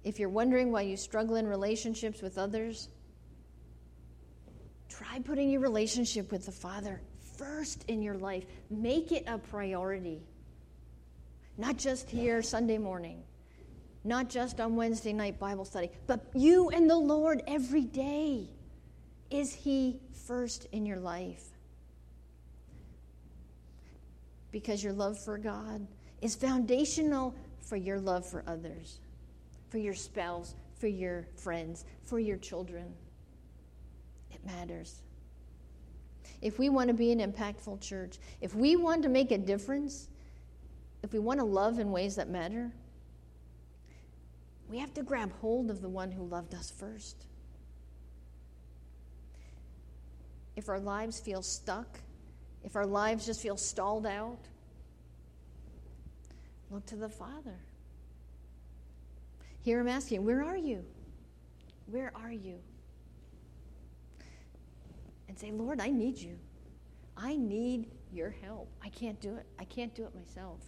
If 0.04 0.20
you're 0.20 0.30
wondering 0.30 0.72
why 0.72 0.84
you 0.84 0.96
struggle 0.96 1.38
in 1.38 1.48
relationships 1.48 2.22
with 2.22 2.38
others, 2.38 2.90
Try 4.92 5.20
putting 5.20 5.50
your 5.50 5.62
relationship 5.62 6.32
with 6.32 6.46
the 6.46 6.52
Father 6.52 7.02
first 7.38 7.86
in 7.88 8.02
your 8.02 8.16
life. 8.16 8.44
Make 8.70 9.14
it 9.14 9.24
a 9.26 9.38
priority. 9.38 10.22
Not 11.58 11.78
just 11.78 12.10
here 12.10 12.42
Sunday 12.42 12.78
morning, 12.78 13.24
not 14.04 14.30
just 14.30 14.60
on 14.60 14.76
Wednesday 14.76 15.14
night 15.14 15.40
Bible 15.40 15.64
study, 15.64 15.92
but 16.08 16.26
you 16.34 16.70
and 16.70 16.90
the 16.90 16.98
Lord 16.98 17.42
every 17.48 17.84
day. 17.84 18.50
Is 19.30 19.54
He 19.54 20.02
first 20.28 20.68
in 20.74 20.86
your 20.86 21.00
life? 21.00 21.46
Because 24.52 24.84
your 24.84 24.94
love 24.94 25.18
for 25.18 25.38
God 25.38 25.88
is 26.22 26.36
foundational 26.36 27.34
for 27.62 27.78
your 27.78 28.00
love 28.00 28.26
for 28.26 28.44
others, 28.46 29.00
for 29.70 29.78
your 29.78 29.94
spouse, 29.94 30.54
for 30.76 30.88
your 30.88 31.28
friends, 31.38 31.86
for 32.04 32.20
your 32.20 32.38
children. 32.38 32.94
It 34.32 34.46
matters. 34.46 35.02
if 36.42 36.58
we 36.58 36.70
want 36.70 36.88
to 36.88 36.94
be 36.94 37.12
an 37.12 37.20
impactful 37.20 37.82
church, 37.82 38.18
if 38.40 38.56
we 38.56 38.76
want 38.76 39.04
to 39.04 39.10
make 39.10 39.32
a 39.32 39.38
difference, 39.38 40.08
if 41.04 41.14
we 41.14 41.20
want 41.20 41.40
to 41.40 41.46
love 41.46 41.78
in 41.78 41.92
ways 41.92 42.16
that 42.16 42.30
matter, 42.30 42.72
we 44.70 44.80
have 44.80 44.94
to 44.94 45.04
grab 45.04 45.32
hold 45.42 45.70
of 45.70 45.82
the 45.82 45.90
one 45.90 46.12
who 46.12 46.24
loved 46.24 46.56
us 46.56 46.72
first. 46.72 47.26
If 50.56 50.70
our 50.70 50.80
lives 50.80 51.20
feel 51.20 51.42
stuck, 51.42 52.00
if 52.64 52.76
our 52.76 52.86
lives 52.86 53.26
just 53.26 53.42
feel 53.42 53.58
stalled 53.58 54.06
out, 54.06 54.40
look 56.70 56.86
to 56.88 56.96
the 56.96 57.10
Father. 57.10 57.60
Hear 59.62 59.80
him 59.80 59.88
asking, 59.88 60.26
Where 60.26 60.44
are 60.44 60.58
you? 60.58 60.84
Where 61.88 62.12
are 62.16 62.32
you? 62.32 62.60
And 65.32 65.40
say, 65.40 65.50
Lord, 65.50 65.80
I 65.80 65.88
need 65.88 66.18
you. 66.18 66.38
I 67.16 67.38
need 67.38 67.90
your 68.12 68.36
help. 68.44 68.68
I 68.84 68.90
can't 68.90 69.18
do 69.22 69.34
it. 69.38 69.46
I 69.58 69.64
can't 69.64 69.96
do 69.96 70.04
it 70.04 70.14
myself. 70.14 70.60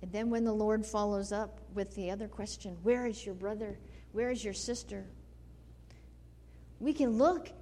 And 0.00 0.10
then 0.10 0.30
when 0.30 0.44
the 0.44 0.54
Lord 0.54 0.86
follows 0.86 1.30
up 1.30 1.60
with 1.74 1.94
the 1.94 2.10
other 2.10 2.26
question, 2.26 2.78
Where 2.82 3.04
is 3.04 3.26
your 3.26 3.34
brother? 3.34 3.78
Where 4.12 4.30
is 4.30 4.42
your 4.42 4.54
sister? 4.54 5.04
We 6.78 6.94
can 6.94 7.18
look 7.18 7.52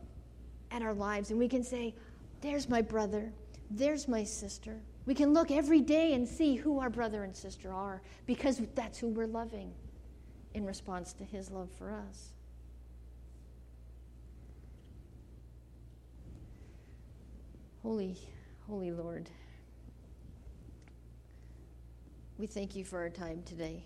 at 0.70 0.82
our 0.82 0.94
lives 0.94 1.30
and 1.30 1.38
we 1.40 1.48
can 1.48 1.64
say, 1.64 1.96
There's 2.40 2.68
my 2.68 2.80
brother. 2.80 3.32
There's 3.72 4.06
my 4.06 4.22
sister. 4.22 4.78
We 5.04 5.14
can 5.14 5.34
look 5.34 5.50
every 5.50 5.80
day 5.80 6.12
and 6.12 6.28
see 6.28 6.54
who 6.54 6.78
our 6.78 6.90
brother 6.90 7.24
and 7.24 7.34
sister 7.34 7.72
are 7.72 8.02
because 8.24 8.62
that's 8.76 8.98
who 8.98 9.08
we're 9.08 9.26
loving 9.26 9.72
in 10.54 10.64
response 10.64 11.12
to 11.14 11.24
his 11.24 11.50
love 11.50 11.70
for 11.76 11.90
us. 11.90 12.34
Holy, 17.88 18.18
holy 18.66 18.90
Lord, 18.92 19.30
we 22.36 22.46
thank 22.46 22.76
you 22.76 22.84
for 22.84 22.98
our 22.98 23.08
time 23.08 23.42
today. 23.46 23.82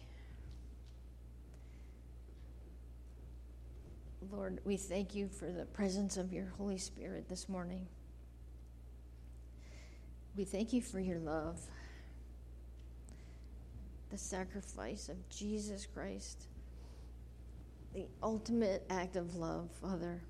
Lord, 4.29 4.59
we 4.65 4.77
thank 4.77 5.15
you 5.15 5.29
for 5.29 5.53
the 5.53 5.67
presence 5.67 6.17
of 6.17 6.33
your 6.33 6.47
Holy 6.59 6.79
Spirit 6.79 7.29
this 7.29 7.49
morning. 7.49 7.87
We 10.37 10.47
thank 10.47 10.73
you 10.73 10.83
for 10.83 10.99
your 10.99 11.21
love, 11.21 11.61
the 14.11 14.19
sacrifice 14.19 15.09
of 15.09 15.29
Jesus 15.29 15.87
Christ, 15.87 16.49
the 17.95 18.07
ultimate 18.21 18.85
act 18.91 19.15
of 19.15 19.37
love, 19.37 19.71
Father. 19.81 20.23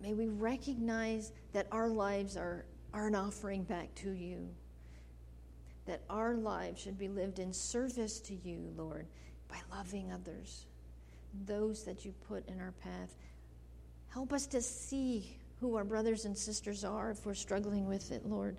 May 0.00 0.14
we 0.14 0.28
recognize 0.28 1.32
that 1.52 1.66
our 1.72 1.88
lives 1.88 2.36
are, 2.36 2.66
are 2.92 3.06
an 3.06 3.14
offering 3.14 3.64
back 3.64 3.94
to 3.96 4.12
you, 4.12 4.48
that 5.86 6.02
our 6.10 6.34
lives 6.34 6.80
should 6.80 6.98
be 6.98 7.08
lived 7.08 7.38
in 7.38 7.52
service 7.52 8.20
to 8.20 8.34
you, 8.34 8.72
Lord, 8.76 9.06
by 9.48 9.58
loving 9.70 10.12
others, 10.12 10.66
those 11.46 11.84
that 11.84 12.04
you 12.04 12.12
put 12.28 12.46
in 12.48 12.60
our 12.60 12.72
path. 12.72 13.14
Help 14.08 14.32
us 14.32 14.46
to 14.48 14.60
see 14.60 15.38
who 15.60 15.76
our 15.76 15.84
brothers 15.84 16.24
and 16.26 16.36
sisters 16.36 16.84
are 16.84 17.10
if 17.10 17.24
we're 17.24 17.34
struggling 17.34 17.86
with 17.86 18.12
it, 18.12 18.26
Lord. 18.26 18.58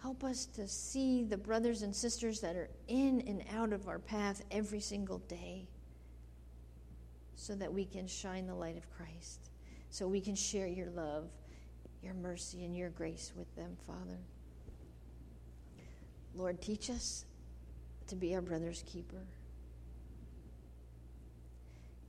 Help 0.00 0.24
us 0.24 0.46
to 0.46 0.68
see 0.68 1.24
the 1.24 1.36
brothers 1.36 1.82
and 1.82 1.94
sisters 1.94 2.40
that 2.40 2.56
are 2.56 2.70
in 2.88 3.22
and 3.26 3.42
out 3.54 3.72
of 3.72 3.88
our 3.88 3.98
path 3.98 4.42
every 4.50 4.80
single 4.80 5.18
day 5.18 5.66
so 7.36 7.54
that 7.54 7.72
we 7.72 7.84
can 7.84 8.06
shine 8.06 8.46
the 8.46 8.54
light 8.54 8.76
of 8.76 8.90
Christ, 8.90 9.50
so 9.90 10.06
we 10.06 10.20
can 10.20 10.34
share 10.34 10.66
your 10.66 10.90
love, 10.90 11.28
your 12.02 12.14
mercy, 12.14 12.64
and 12.64 12.76
your 12.76 12.90
grace 12.90 13.32
with 13.36 13.54
them, 13.56 13.76
Father. 13.86 14.18
Lord, 16.34 16.60
teach 16.60 16.90
us 16.90 17.24
to 18.08 18.16
be 18.16 18.34
our 18.34 18.42
brother's 18.42 18.82
keeper. 18.86 19.26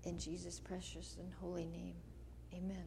In 0.03 0.19
Jesus' 0.19 0.59
precious 0.59 1.15
and 1.19 1.31
holy 1.41 1.65
name. 1.65 1.95
Amen. 2.53 2.85